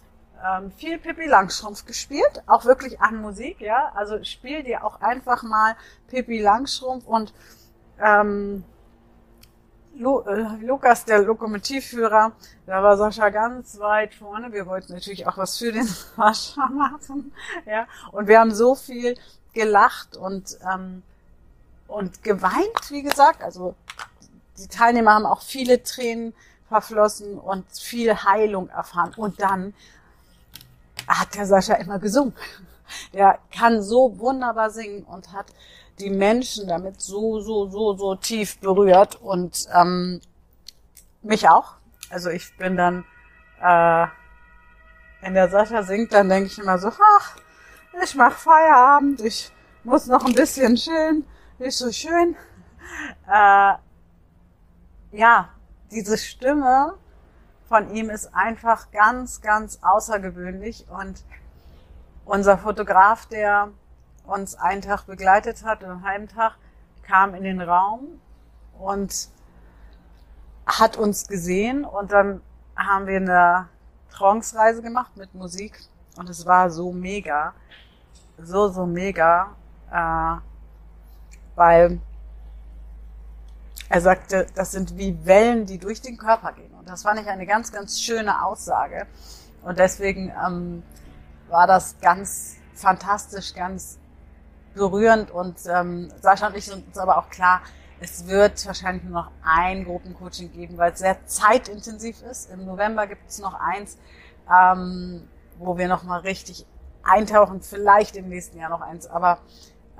ähm, 0.46 0.70
viel 0.72 0.98
Pippi 0.98 1.26
Langstrumpf 1.26 1.85
gespielt, 1.87 2.42
auch 2.46 2.64
wirklich 2.64 3.00
an 3.00 3.16
Musik, 3.20 3.61
ja. 3.61 3.92
Also 3.94 4.22
spiel 4.24 4.62
dir 4.62 4.85
auch 4.85 5.00
einfach 5.00 5.42
mal 5.42 5.76
Pippi 6.09 6.40
Langstrumpf 6.40 7.06
und 7.06 7.32
ähm, 8.00 8.64
Lu 9.98 10.20
äh, 10.20 10.42
Lukas, 10.61 11.06
der 11.06 11.20
Lokomotivführer, 11.20 12.32
da 12.66 12.82
war 12.82 12.98
Sascha 12.98 13.30
ganz 13.30 13.78
weit 13.78 14.14
vorne. 14.14 14.52
Wir 14.52 14.66
wollten 14.66 14.92
natürlich 14.92 15.26
auch 15.26 15.38
was 15.38 15.56
für 15.56 15.72
den 15.72 15.87
Sascha 16.16 16.66
machen, 16.68 17.32
ja. 17.64 17.87
Und 18.12 18.28
wir 18.28 18.38
haben 18.38 18.54
so 18.54 18.74
viel 18.74 19.16
gelacht 19.54 20.16
und 20.16 20.59
ähm, 20.70 21.02
und 21.88 22.22
geweint, 22.22 22.90
wie 22.90 23.02
gesagt. 23.02 23.42
Also 23.42 23.74
die 24.59 24.68
Teilnehmer 24.68 25.14
haben 25.14 25.26
auch 25.26 25.42
viele 25.42 25.82
Tränen 25.82 26.35
verflossen 26.68 27.38
und 27.38 27.64
viel 27.70 28.14
Heilung 28.14 28.68
erfahren. 28.68 29.14
Und 29.16 29.40
dann 29.40 29.74
hat 31.09 31.35
der 31.35 31.47
Sascha 31.47 31.75
immer 31.75 31.99
gesungen. 31.99 32.35
Der 33.12 33.38
kann 33.51 33.83
so 33.83 34.19
wunderbar 34.19 34.71
singen 34.71 35.05
und 35.05 35.33
hat 35.33 35.47
die 35.99 36.11
Menschen 36.11 36.69
damit 36.69 37.01
so, 37.01 37.40
so, 37.40 37.69
so, 37.69 37.97
so 37.97 38.14
tief 38.14 38.59
berührt 38.61 39.16
und 39.16 39.66
ähm, 39.75 40.21
mich 41.23 41.49
auch. 41.49 41.75
Also 42.11 42.31
ich 42.31 42.57
bin 42.57 42.77
dann, 42.77 43.05
äh, 43.61 44.07
wenn 45.23 45.35
der 45.35 45.49
Sascha 45.49 45.83
singt, 45.83 46.12
dann 46.12 46.29
denke 46.29 46.47
ich 46.47 46.59
immer 46.59 46.79
so, 46.79 46.88
ach, 46.88 47.37
ich 48.03 48.14
mach 48.14 48.33
Feierabend, 48.33 49.21
ich 49.21 49.51
muss 49.85 50.07
noch 50.07 50.25
ein 50.25 50.35
bisschen 50.35 50.77
chillen, 50.77 51.25
ist 51.59 51.79
so 51.79 51.90
schön. 51.90 52.37
Äh, 53.27 53.75
ja, 55.12 55.49
diese 55.90 56.19
Stimme 56.19 56.95
von 57.68 57.90
ihm 57.94 58.11
ist 58.11 58.35
einfach 58.35 58.90
ganz, 58.90 59.40
ganz 59.40 59.81
außergewöhnlich. 59.83 60.87
Und 60.88 61.24
unser 62.24 62.59
Fotograf, 62.59 63.26
der 63.26 63.68
uns 64.24 64.55
einen 64.57 64.83
Tag 64.83 65.07
begleitet 65.07 65.64
hat, 65.64 65.85
einen 65.85 66.05
halben 66.05 66.29
Tag, 66.29 66.57
kam 67.02 67.35
in 67.35 67.44
den 67.44 67.61
Raum 67.61 68.20
und 68.79 69.29
hat 70.66 70.96
uns 70.96 71.26
gesehen. 71.26 71.85
Und 71.85 72.12
dann 72.12 72.40
haben 72.76 73.07
wir 73.07 73.16
eine 73.16 73.68
Trance-Reise 74.11 74.83
gemacht 74.83 75.16
mit 75.16 75.35
Musik. 75.35 75.81
Und 76.16 76.29
es 76.29 76.46
war 76.46 76.70
so 76.70 76.92
mega, 76.92 77.52
so, 78.38 78.68
so 78.68 78.87
mega, 78.87 79.50
äh, 79.90 80.37
weil 81.55 82.00
er 83.88 84.01
sagte, 84.01 84.46
das 84.55 84.72
sind 84.72 84.96
wie 84.96 85.25
Wellen, 85.25 85.66
die 85.66 85.79
durch 85.79 86.01
den 86.01 86.16
Körper 86.16 86.53
gehen. 86.53 86.72
Und 86.75 86.88
das 86.88 87.03
fand 87.03 87.20
ich 87.20 87.27
eine 87.29 87.46
ganz, 87.46 87.72
ganz 87.72 88.01
schöne 88.01 88.44
Aussage. 88.44 89.07
Und 89.62 89.79
deswegen 89.79 90.33
ähm, 90.44 90.83
war 91.49 91.66
das 91.66 91.96
ganz 92.01 92.57
fantastisch, 92.75 93.55
ganz 93.55 93.99
berührend. 94.75 95.31
Und 95.31 95.57
ähm, 95.68 96.11
Sascha 96.20 96.49
und 96.49 96.57
ich 96.57 96.66
sind 96.66 96.87
uns 96.87 96.99
aber 96.99 97.18
auch 97.18 97.31
klar, 97.31 97.61
es 98.01 98.27
wird 98.27 98.66
wahrscheinlich 98.66 99.05
nur 99.05 99.22
noch 99.22 99.31
ein 99.42 99.85
Gruppencoaching 99.85 100.53
geben, 100.53 100.77
weil 100.77 100.92
es 100.92 100.99
sehr 100.99 101.25
zeitintensiv 101.27 102.22
ist. 102.22 102.51
Im 102.51 102.66
November 102.66 103.07
gibt 103.07 103.29
es 103.29 103.38
noch 103.38 103.55
eins, 103.55 103.96
ähm, 104.53 105.29
wo 105.59 105.79
wir 105.79 105.88
nochmal 105.88 106.20
richtig 106.20 106.66
eintauchen, 107.03 107.62
vielleicht 107.62 108.16
im 108.16 108.29
nächsten 108.29 108.59
Jahr 108.59 108.68
noch 108.68 108.83
eins. 108.83 109.07
Aber 109.07 109.38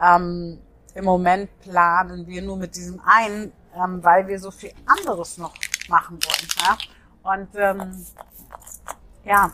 ähm, 0.03 0.59
im 0.95 1.05
Moment 1.05 1.51
planen 1.61 2.27
wir 2.27 2.43
nur 2.43 2.57
mit 2.57 2.77
diesem 2.77 3.01
einen 3.05 3.53
ähm, 3.77 4.03
weil 4.03 4.27
wir 4.27 4.39
so 4.39 4.51
viel 4.51 4.73
anderes 4.87 5.39
noch 5.39 5.55
machen 5.89 6.19
wollen. 6.23 6.49
Ja? 6.61 6.79
Und 7.23 7.49
ähm, 7.57 8.07
ja, 9.25 9.51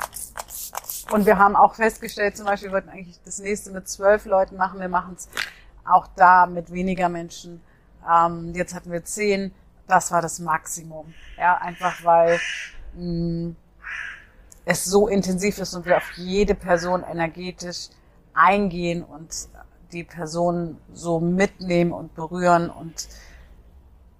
und 1.10 1.26
wir 1.26 1.38
haben 1.38 1.56
auch 1.56 1.74
festgestellt, 1.74 2.36
zum 2.36 2.46
Beispiel, 2.46 2.68
wir 2.68 2.74
wollten 2.74 2.90
eigentlich 2.90 3.20
das 3.24 3.38
nächste 3.38 3.70
mit 3.70 3.88
zwölf 3.88 4.24
Leuten 4.24 4.56
machen. 4.56 4.80
Wir 4.80 4.88
machen 4.88 5.14
es 5.16 5.28
auch 5.84 6.06
da 6.16 6.46
mit 6.46 6.72
weniger 6.72 7.08
Menschen. 7.08 7.60
Ähm, 8.08 8.52
jetzt 8.54 8.74
hatten 8.74 8.92
wir 8.92 9.04
zehn. 9.04 9.52
Das 9.88 10.12
war 10.12 10.22
das 10.22 10.38
Maximum. 10.38 11.12
Ja, 11.36 11.56
einfach 11.58 12.04
weil 12.04 12.38
mh, 12.94 13.02
mm, 13.04 13.56
es 14.64 14.84
so 14.84 15.08
intensiv 15.08 15.58
ist 15.58 15.74
und 15.74 15.86
wir 15.86 15.96
auf 15.96 16.12
jede 16.16 16.54
Person 16.54 17.02
energetisch 17.02 17.88
eingehen 18.32 19.02
und 19.02 19.48
die 19.92 20.04
Person 20.04 20.78
so 20.92 21.20
mitnehmen 21.20 21.92
und 21.92 22.14
berühren 22.14 22.70
und 22.70 23.08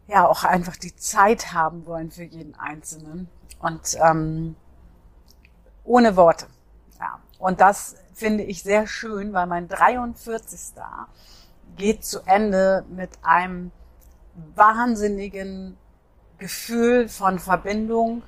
ja 0.07 0.27
auch 0.27 0.45
einfach 0.45 0.77
die 0.77 0.95
Zeit 0.97 1.53
haben 1.53 1.87
wollen 1.87 2.11
für 2.11 2.25
jeden 2.25 2.55
Einzelnen 2.55 3.29
und 3.61 3.97
ähm, 4.03 4.57
ohne 5.85 6.17
Worte. 6.17 6.47
Ja. 6.99 7.19
Und 7.39 7.61
das 7.61 7.97
finde 8.15 8.45
ich 8.45 8.63
sehr 8.63 8.87
schön, 8.87 9.33
weil 9.33 9.47
mein 9.47 9.69
43. 9.69 10.75
geht 11.77 12.05
zu 12.05 12.21
Ende 12.27 12.85
mit 12.91 13.11
einem 13.23 13.73
wahnsinnigen 14.55 15.77
Gefühl 16.39 17.09
von 17.09 17.39
Verbindung, 17.39 18.23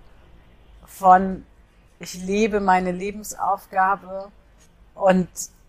von 0.86 1.44
ich 1.98 2.14
lebe 2.14 2.60
meine 2.60 2.92
Lebensaufgabe 2.92 4.30
und 4.94 5.28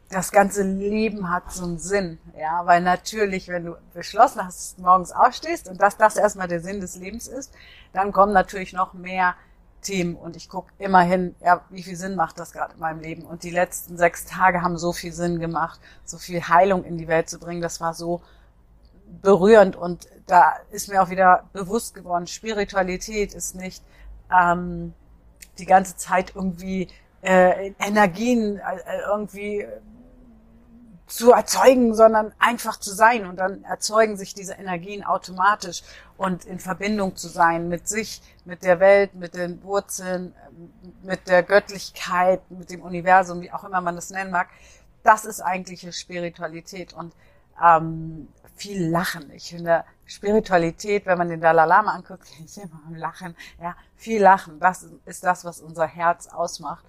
das 0.09 0.31
ganze 0.31 0.63
Leben 0.63 1.29
hat 1.31 1.51
so 1.51 1.63
einen 1.63 1.79
Sinn, 1.79 2.19
ja, 2.37 2.65
weil 2.65 2.81
natürlich, 2.81 3.47
wenn 3.47 3.65
du 3.65 3.77
beschlossen 3.93 4.45
hast, 4.45 4.59
dass 4.59 4.75
du 4.75 4.81
morgens 4.83 5.11
aufstehst 5.11 5.67
und 5.67 5.81
dass 5.81 5.97
das 5.97 6.15
erstmal 6.15 6.47
der 6.47 6.59
Sinn 6.59 6.79
des 6.79 6.95
Lebens 6.95 7.27
ist, 7.27 7.53
dann 7.91 8.11
kommen 8.11 8.33
natürlich 8.33 8.73
noch 8.73 8.93
mehr 8.93 9.35
Themen 9.81 10.15
und 10.15 10.35
ich 10.35 10.49
gucke 10.49 10.71
immerhin, 10.79 11.35
ja, 11.41 11.61
wie 11.69 11.83
viel 11.83 11.95
Sinn 11.95 12.15
macht 12.15 12.39
das 12.39 12.51
gerade 12.51 12.73
in 12.73 12.79
meinem 12.79 12.99
Leben? 12.99 13.23
Und 13.23 13.43
die 13.43 13.51
letzten 13.51 13.97
sechs 13.97 14.25
Tage 14.25 14.61
haben 14.61 14.77
so 14.77 14.93
viel 14.93 15.13
Sinn 15.13 15.39
gemacht, 15.39 15.79
so 16.03 16.17
viel 16.17 16.41
Heilung 16.41 16.83
in 16.83 16.97
die 16.97 17.07
Welt 17.07 17.29
zu 17.29 17.39
bringen, 17.39 17.61
das 17.61 17.81
war 17.81 17.93
so 17.93 18.21
berührend 19.21 19.75
und 19.75 20.07
da 20.27 20.53
ist 20.71 20.87
mir 20.89 21.01
auch 21.01 21.09
wieder 21.09 21.43
bewusst 21.53 21.93
geworden, 21.93 22.27
Spiritualität 22.27 23.33
ist 23.33 23.55
nicht 23.55 23.83
ähm, 24.35 24.93
die 25.59 25.65
ganze 25.65 25.95
Zeit 25.95 26.33
irgendwie 26.35 26.89
äh, 27.21 27.73
Energien 27.79 28.57
äh, 28.57 28.99
irgendwie 29.07 29.65
zu 31.07 31.31
erzeugen, 31.31 31.93
sondern 31.93 32.33
einfach 32.39 32.79
zu 32.79 32.93
sein. 32.93 33.25
Und 33.25 33.37
dann 33.37 33.63
erzeugen 33.63 34.17
sich 34.17 34.33
diese 34.33 34.53
Energien 34.53 35.03
automatisch 35.03 35.83
und 36.17 36.45
in 36.45 36.59
Verbindung 36.59 37.15
zu 37.15 37.27
sein 37.27 37.67
mit 37.67 37.87
sich, 37.87 38.21
mit 38.45 38.63
der 38.63 38.79
Welt, 38.79 39.13
mit 39.13 39.35
den 39.35 39.61
Wurzeln, 39.63 40.33
mit 41.03 41.27
der 41.27 41.43
Göttlichkeit, 41.43 42.41
mit 42.49 42.69
dem 42.69 42.81
Universum, 42.81 43.41
wie 43.41 43.51
auch 43.51 43.63
immer 43.63 43.81
man 43.81 43.95
das 43.95 44.09
nennen 44.09 44.31
mag. 44.31 44.47
Das 45.03 45.25
ist 45.25 45.41
eigentliche 45.41 45.93
Spiritualität 45.93 46.93
und 46.93 47.13
ähm, 47.63 48.27
viel 48.55 48.89
Lachen. 48.89 49.29
Ich 49.31 49.49
finde 49.49 49.83
Spiritualität, 50.05 51.05
wenn 51.05 51.17
man 51.17 51.29
den 51.29 51.41
Dalai 51.41 51.65
Lama 51.65 51.91
anguckt, 51.91 52.27
ich 52.45 52.57
immer 52.57 52.81
am 52.87 52.95
Lachen. 52.95 53.35
Ja, 53.61 53.75
viel 53.95 54.21
Lachen. 54.21 54.59
Das 54.59 54.87
ist 55.05 55.23
das, 55.23 55.45
was 55.45 55.61
unser 55.61 55.87
Herz 55.87 56.27
ausmacht. 56.27 56.85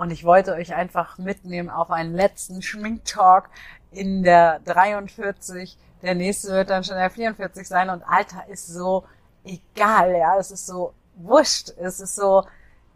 Und 0.00 0.10
ich 0.12 0.24
wollte 0.24 0.54
euch 0.54 0.74
einfach 0.74 1.18
mitnehmen 1.18 1.68
auf 1.68 1.90
einen 1.90 2.14
letzten 2.14 2.62
Schminktalk 2.62 3.50
in 3.90 4.22
der 4.22 4.60
43. 4.60 5.76
Der 6.00 6.14
nächste 6.14 6.52
wird 6.52 6.70
dann 6.70 6.84
schon 6.84 6.96
der 6.96 7.10
44 7.10 7.68
sein 7.68 7.90
und 7.90 8.02
Alter 8.04 8.48
ist 8.48 8.66
so 8.68 9.04
egal, 9.44 10.16
ja. 10.16 10.38
Es 10.38 10.50
ist 10.52 10.66
so 10.66 10.94
wurscht. 11.16 11.74
Es 11.76 12.00
ist 12.00 12.16
so, 12.16 12.46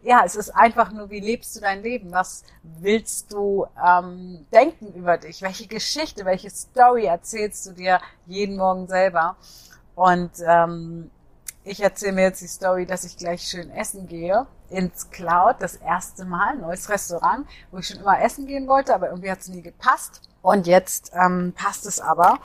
ja, 0.01 0.23
es 0.25 0.35
ist 0.35 0.49
einfach 0.49 0.91
nur, 0.91 1.11
wie 1.11 1.19
lebst 1.19 1.55
du 1.55 1.59
dein 1.59 1.83
Leben? 1.83 2.11
Was 2.11 2.43
willst 2.63 3.31
du 3.31 3.67
ähm, 3.87 4.47
denken 4.51 4.91
über 4.95 5.19
dich? 5.19 5.43
Welche 5.43 5.67
Geschichte, 5.67 6.25
welche 6.25 6.49
Story 6.49 7.05
erzählst 7.05 7.67
du 7.67 7.73
dir 7.73 8.01
jeden 8.25 8.57
Morgen 8.57 8.87
selber? 8.87 9.35
Und 9.93 10.31
ähm, 10.43 11.11
ich 11.63 11.81
erzähle 11.81 12.13
mir 12.13 12.23
jetzt 12.23 12.41
die 12.41 12.47
Story, 12.47 12.87
dass 12.87 13.03
ich 13.03 13.15
gleich 13.15 13.43
schön 13.43 13.69
essen 13.69 14.07
gehe 14.07 14.47
ins 14.69 15.09
Cloud, 15.11 15.57
das 15.59 15.75
erste 15.75 16.25
Mal, 16.25 16.57
neues 16.57 16.89
Restaurant, 16.89 17.47
wo 17.71 17.77
ich 17.77 17.87
schon 17.87 17.99
immer 17.99 18.21
essen 18.21 18.47
gehen 18.47 18.67
wollte, 18.67 18.93
aber 18.93 19.09
irgendwie 19.09 19.31
hat 19.31 19.39
es 19.39 19.47
nie 19.47 19.61
gepasst. 19.61 20.21
Und 20.41 20.67
jetzt 20.67 21.11
ähm, 21.13 21.53
passt 21.55 21.85
es 21.85 21.99
aber. 21.99 22.39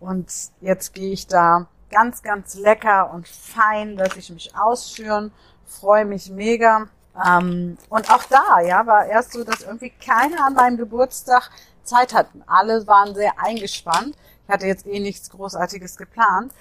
Und 0.00 0.30
jetzt 0.60 0.94
gehe 0.94 1.12
ich 1.12 1.26
da 1.26 1.66
ganz, 1.90 2.22
ganz 2.22 2.54
lecker 2.54 3.10
und 3.12 3.26
fein, 3.26 3.96
lasse 3.96 4.18
ich 4.18 4.30
mich 4.30 4.56
ausführen, 4.56 5.32
freue 5.64 6.04
mich 6.04 6.30
mega. 6.30 6.88
Ähm, 7.26 7.78
und 7.88 8.10
auch 8.10 8.24
da, 8.24 8.60
ja, 8.60 8.86
war 8.86 9.06
erst 9.06 9.32
so, 9.32 9.44
dass 9.44 9.62
irgendwie 9.62 9.90
keiner 9.90 10.44
an 10.46 10.54
meinem 10.54 10.76
Geburtstag 10.76 11.50
Zeit 11.82 12.12
hatten. 12.12 12.42
Alle 12.46 12.86
waren 12.86 13.14
sehr 13.14 13.32
eingespannt. 13.38 14.16
Ich 14.46 14.52
hatte 14.52 14.66
jetzt 14.66 14.86
eh 14.86 15.00
nichts 15.00 15.30
Großartiges 15.30 15.96
geplant. 15.96 16.52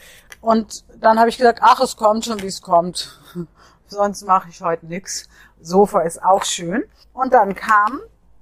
Und 0.41 0.86
dann 0.99 1.19
habe 1.19 1.30
ich 1.30 1.38
gesagt, 1.38 1.60
ach, 1.62 1.80
es 1.82 1.97
kommt 1.97 2.25
schon, 2.25 2.41
wie 2.41 2.47
es 2.47 2.62
kommt. 2.62 3.19
Sonst 3.88 4.26
mache 4.26 4.50
ich 4.50 4.62
heute 4.62 4.86
nix. 4.86 5.30
Sofa 5.62 6.02
ist 6.02 6.21
auch 6.24 6.43
schön. 6.43 6.84
Und 7.13 7.34
dann 7.34 7.56
kam 7.56 8.00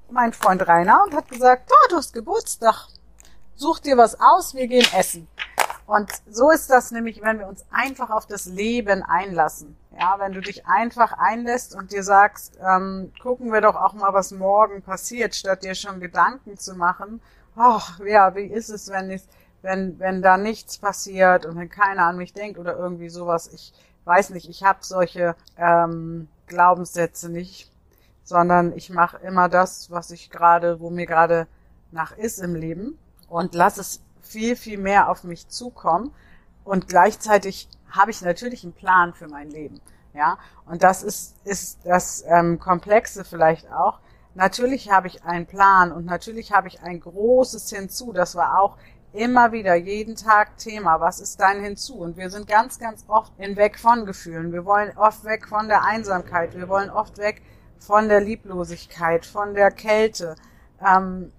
mein 0.10 0.34
Freund 0.34 0.68
Rainer 0.68 1.04
und 1.06 1.16
hat 1.16 1.30
gesagt, 1.30 1.70
oh, 1.72 1.88
du 1.90 1.98
hast 1.98 2.14
Geburtstag. 2.14 2.88
such 3.56 3.80
dir 3.80 3.98
was 3.98 4.20
aus, 4.20 4.54
wir 4.54 4.68
gehen 4.68 4.88
essen. 4.96 5.28
Und 5.86 6.10
so 6.30 6.50
ist 6.50 6.70
das 6.70 6.92
nämlich, 6.92 7.22
wenn 7.22 7.40
wir 7.40 7.48
uns 7.48 7.66
einfach 7.72 8.10
auf 8.10 8.26
das 8.26 8.46
Leben 8.46 9.04
einlassen. 9.04 9.76
Ja, 10.00 10.16
wenn 10.18 10.32
du 10.32 10.42
dich 10.42 10.66
einfach 10.66 11.14
einlässt 11.14 11.76
und 11.76 11.92
dir 11.92 12.04
sagst, 12.04 12.58
ähm, 12.66 13.12
gucken 13.22 13.52
wir 13.52 13.62
doch 13.62 13.76
auch 13.76 13.94
mal, 13.94 14.14
was 14.14 14.32
morgen 14.32 14.82
passiert, 14.82 15.36
statt 15.36 15.64
dir 15.64 15.76
schon 15.76 16.00
Gedanken 16.00 16.58
zu 16.58 16.76
machen. 16.76 17.22
Ach, 17.56 18.00
ja, 18.00 18.34
wie 18.36 18.46
ist 18.46 18.70
es, 18.70 18.90
wenn 18.90 19.12
ich, 19.12 19.24
wenn, 19.62 20.00
wenn 20.00 20.22
da 20.22 20.38
nichts 20.38 20.78
passiert 20.78 21.46
und 21.46 21.58
wenn 21.58 21.70
keiner 21.70 22.06
an 22.06 22.18
mich 22.18 22.34
denkt 22.34 22.58
oder 22.58 22.76
irgendwie 22.76 23.10
sowas. 23.10 23.52
Ich 23.54 23.74
weiß 24.06 24.32
nicht, 24.32 24.50
ich 24.50 24.64
habe 24.64 24.80
solche 24.82 25.36
ähm, 25.58 26.28
Glaubenssätze 26.48 27.30
nicht, 27.30 27.72
sondern 28.24 28.76
ich 28.76 28.90
mache 28.90 29.18
immer 29.18 29.50
das, 29.50 29.92
was 29.92 30.12
ich 30.12 30.30
gerade, 30.30 30.80
wo 30.80 30.90
mir 30.90 31.06
gerade 31.06 31.48
nach 31.92 32.18
ist 32.18 32.40
im 32.40 32.56
Leben 32.56 32.98
und 33.28 33.54
lass 33.56 33.78
es 33.78 34.02
viel, 34.22 34.56
viel 34.56 34.78
mehr 34.78 35.10
auf 35.10 35.24
mich 35.24 35.48
zukommen. 35.48 36.14
Und 36.64 36.88
gleichzeitig 36.88 37.68
habe 37.90 38.12
ich 38.12 38.22
natürlich 38.22 38.64
einen 38.64 38.74
Plan 38.74 39.14
für 39.14 39.28
mein 39.28 39.50
Leben. 39.50 39.82
Ja, 40.14 40.38
und 40.66 40.84
das 40.84 41.04
ist, 41.04 41.36
ist 41.44 41.80
das 41.84 42.24
ähm, 42.28 42.60
Komplexe 42.60 43.26
vielleicht 43.26 43.72
auch. 43.72 44.00
Natürlich 44.36 44.92
habe 44.92 45.08
ich 45.08 45.24
einen 45.24 45.46
Plan 45.46 45.92
und 45.92 46.06
natürlich 46.06 46.52
habe 46.52 46.68
ich 46.68 46.82
ein 46.82 47.00
großes 47.00 47.70
Hinzu. 47.70 48.14
Das 48.14 48.36
war 48.36 48.60
auch 48.60 48.78
immer 49.14 49.52
wieder 49.52 49.76
jeden 49.76 50.16
Tag 50.16 50.58
Thema. 50.58 51.00
Was 51.00 51.20
ist 51.20 51.40
dein 51.40 51.64
Hinzu? 51.64 51.96
Und 51.96 52.18
wir 52.18 52.30
sind 52.30 52.48
ganz, 52.48 52.80
ganz 52.80 53.06
oft 53.08 53.32
in 53.38 53.56
weg 53.56 53.80
von 53.80 54.06
Gefühlen. 54.06 54.52
Wir 54.52 54.66
wollen 54.66 54.98
oft 54.98 55.24
weg 55.24 55.48
von 55.48 55.68
der 55.68 55.84
Einsamkeit. 55.84 56.56
Wir 56.56 56.68
wollen 56.68 56.90
oft 56.90 57.18
weg 57.20 57.42
von 57.80 58.10
der 58.10 58.22
Lieblosigkeit, 58.22 59.26
von 59.26 59.54
der 59.54 59.70
Kälte. 59.72 60.36
Ähm, 60.86 61.32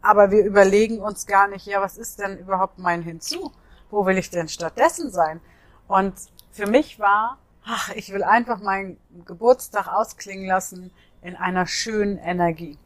aber 0.00 0.30
wir 0.30 0.44
überlegen 0.44 1.00
uns 1.00 1.26
gar 1.26 1.48
nicht, 1.48 1.66
ja, 1.66 1.80
was 1.80 1.96
ist 1.96 2.20
denn 2.20 2.38
überhaupt 2.38 2.78
mein 2.78 3.02
Hinzu? 3.02 3.52
Wo 3.90 4.06
will 4.06 4.18
ich 4.18 4.30
denn 4.30 4.48
stattdessen 4.48 5.10
sein? 5.10 5.40
Und 5.88 6.14
für 6.50 6.66
mich 6.66 6.98
war, 6.98 7.38
ach, 7.64 7.90
ich 7.94 8.12
will 8.12 8.22
einfach 8.22 8.60
meinen 8.60 8.98
Geburtstag 9.24 9.88
ausklingen 9.88 10.46
lassen 10.46 10.92
in 11.22 11.36
einer 11.36 11.66
schönen 11.66 12.18
Energie. 12.18 12.78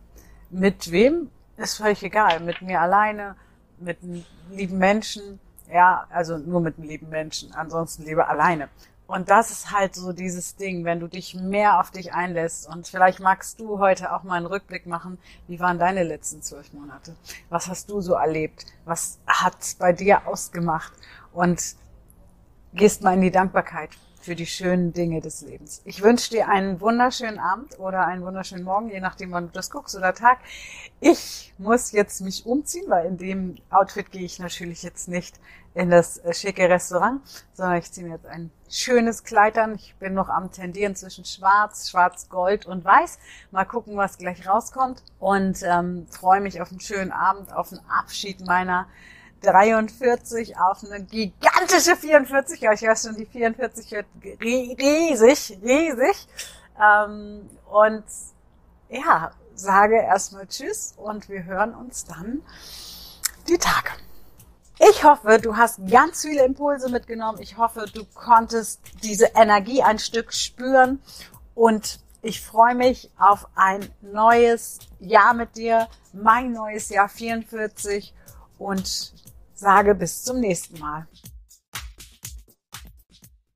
Mit 0.50 0.90
wem? 0.90 1.30
Ist 1.56 1.76
völlig 1.78 2.02
egal. 2.02 2.40
Mit 2.40 2.60
mir 2.60 2.80
alleine, 2.80 3.34
mit 3.78 3.98
lieben 4.50 4.78
Menschen, 4.78 5.40
ja, 5.72 6.06
also 6.10 6.38
nur 6.38 6.60
mit 6.60 6.78
lieben 6.78 7.08
Menschen, 7.08 7.52
ansonsten 7.52 8.04
lieber 8.04 8.28
alleine. 8.28 8.68
Und 9.06 9.30
das 9.30 9.52
ist 9.52 9.70
halt 9.70 9.94
so 9.94 10.12
dieses 10.12 10.56
Ding, 10.56 10.84
wenn 10.84 10.98
du 10.98 11.06
dich 11.06 11.34
mehr 11.34 11.78
auf 11.78 11.92
dich 11.92 12.12
einlässt. 12.12 12.68
Und 12.68 12.88
vielleicht 12.88 13.20
magst 13.20 13.60
du 13.60 13.78
heute 13.78 14.12
auch 14.12 14.24
mal 14.24 14.34
einen 14.34 14.46
Rückblick 14.46 14.86
machen. 14.86 15.18
Wie 15.46 15.60
waren 15.60 15.78
deine 15.78 16.02
letzten 16.02 16.42
zwölf 16.42 16.72
Monate? 16.72 17.14
Was 17.48 17.68
hast 17.68 17.88
du 17.88 18.00
so 18.00 18.14
erlebt? 18.14 18.66
Was 18.84 19.20
hat 19.26 19.76
bei 19.78 19.92
dir 19.92 20.26
ausgemacht? 20.26 20.92
Und 21.32 21.76
gehst 22.74 23.02
mal 23.02 23.14
in 23.14 23.20
die 23.20 23.30
Dankbarkeit 23.30 23.90
für 24.26 24.34
die 24.34 24.46
schönen 24.46 24.92
Dinge 24.92 25.20
des 25.20 25.42
Lebens. 25.42 25.82
Ich 25.84 26.02
wünsche 26.02 26.30
dir 26.30 26.48
einen 26.48 26.80
wunderschönen 26.80 27.38
Abend 27.38 27.78
oder 27.78 28.08
einen 28.08 28.24
wunderschönen 28.24 28.64
Morgen, 28.64 28.90
je 28.90 28.98
nachdem, 28.98 29.30
wann 29.30 29.46
du 29.46 29.52
das 29.52 29.70
guckst 29.70 29.94
oder 29.94 30.14
Tag. 30.14 30.38
Ich 30.98 31.54
muss 31.58 31.92
jetzt 31.92 32.20
mich 32.22 32.44
umziehen, 32.44 32.86
weil 32.88 33.06
in 33.06 33.18
dem 33.18 33.54
Outfit 33.70 34.10
gehe 34.10 34.24
ich 34.24 34.40
natürlich 34.40 34.82
jetzt 34.82 35.06
nicht 35.06 35.38
in 35.74 35.90
das 35.90 36.20
schicke 36.32 36.68
Restaurant, 36.68 37.20
sondern 37.52 37.78
ich 37.78 37.92
ziehe 37.92 38.04
mir 38.04 38.14
jetzt 38.14 38.26
ein 38.26 38.50
schönes 38.68 39.22
Kleid 39.22 39.58
an. 39.58 39.76
Ich 39.76 39.94
bin 40.00 40.12
noch 40.12 40.28
am 40.28 40.50
tendieren 40.50 40.96
zwischen 40.96 41.24
Schwarz, 41.24 41.88
Schwarz-Gold 41.88 42.66
und 42.66 42.84
Weiß. 42.84 43.20
Mal 43.52 43.64
gucken, 43.64 43.96
was 43.96 44.18
gleich 44.18 44.48
rauskommt 44.48 45.04
und 45.20 45.62
ähm, 45.62 46.08
freue 46.10 46.40
mich 46.40 46.60
auf 46.60 46.72
einen 46.72 46.80
schönen 46.80 47.12
Abend, 47.12 47.52
auf 47.52 47.68
den 47.68 47.80
Abschied 47.88 48.44
meiner 48.44 48.88
43 49.46 50.58
auf 50.58 50.84
eine 50.84 51.04
gigantische 51.04 51.96
44. 51.96 52.60
Ja, 52.60 52.72
ich 52.72 52.82
weiß 52.82 53.04
schon, 53.04 53.16
die 53.16 53.26
44 53.26 53.90
wird 53.92 54.06
riesig, 54.40 55.58
riesig. 55.62 56.28
Ähm, 56.80 57.48
und 57.70 58.04
ja, 58.88 59.30
sage 59.54 59.96
erstmal 59.96 60.46
Tschüss 60.46 60.94
und 60.96 61.28
wir 61.28 61.44
hören 61.44 61.74
uns 61.74 62.04
dann 62.04 62.42
die 63.48 63.58
Tage. 63.58 63.90
Ich 64.78 65.04
hoffe, 65.04 65.38
du 65.40 65.56
hast 65.56 65.80
ganz 65.90 66.22
viele 66.22 66.44
Impulse 66.44 66.90
mitgenommen. 66.90 67.38
Ich 67.40 67.56
hoffe, 67.56 67.86
du 67.92 68.04
konntest 68.14 68.80
diese 69.02 69.26
Energie 69.34 69.82
ein 69.82 69.98
Stück 69.98 70.34
spüren 70.34 71.00
und 71.54 72.00
ich 72.20 72.42
freue 72.42 72.74
mich 72.74 73.10
auf 73.18 73.46
ein 73.54 73.88
neues 74.02 74.80
Jahr 74.98 75.32
mit 75.32 75.56
dir, 75.56 75.88
mein 76.12 76.52
neues 76.52 76.90
Jahr 76.90 77.08
44 77.08 78.12
und 78.58 79.14
sage 79.58 79.94
bis 79.94 80.22
zum 80.22 80.40
nächsten 80.40 80.78
Mal. 80.78 81.06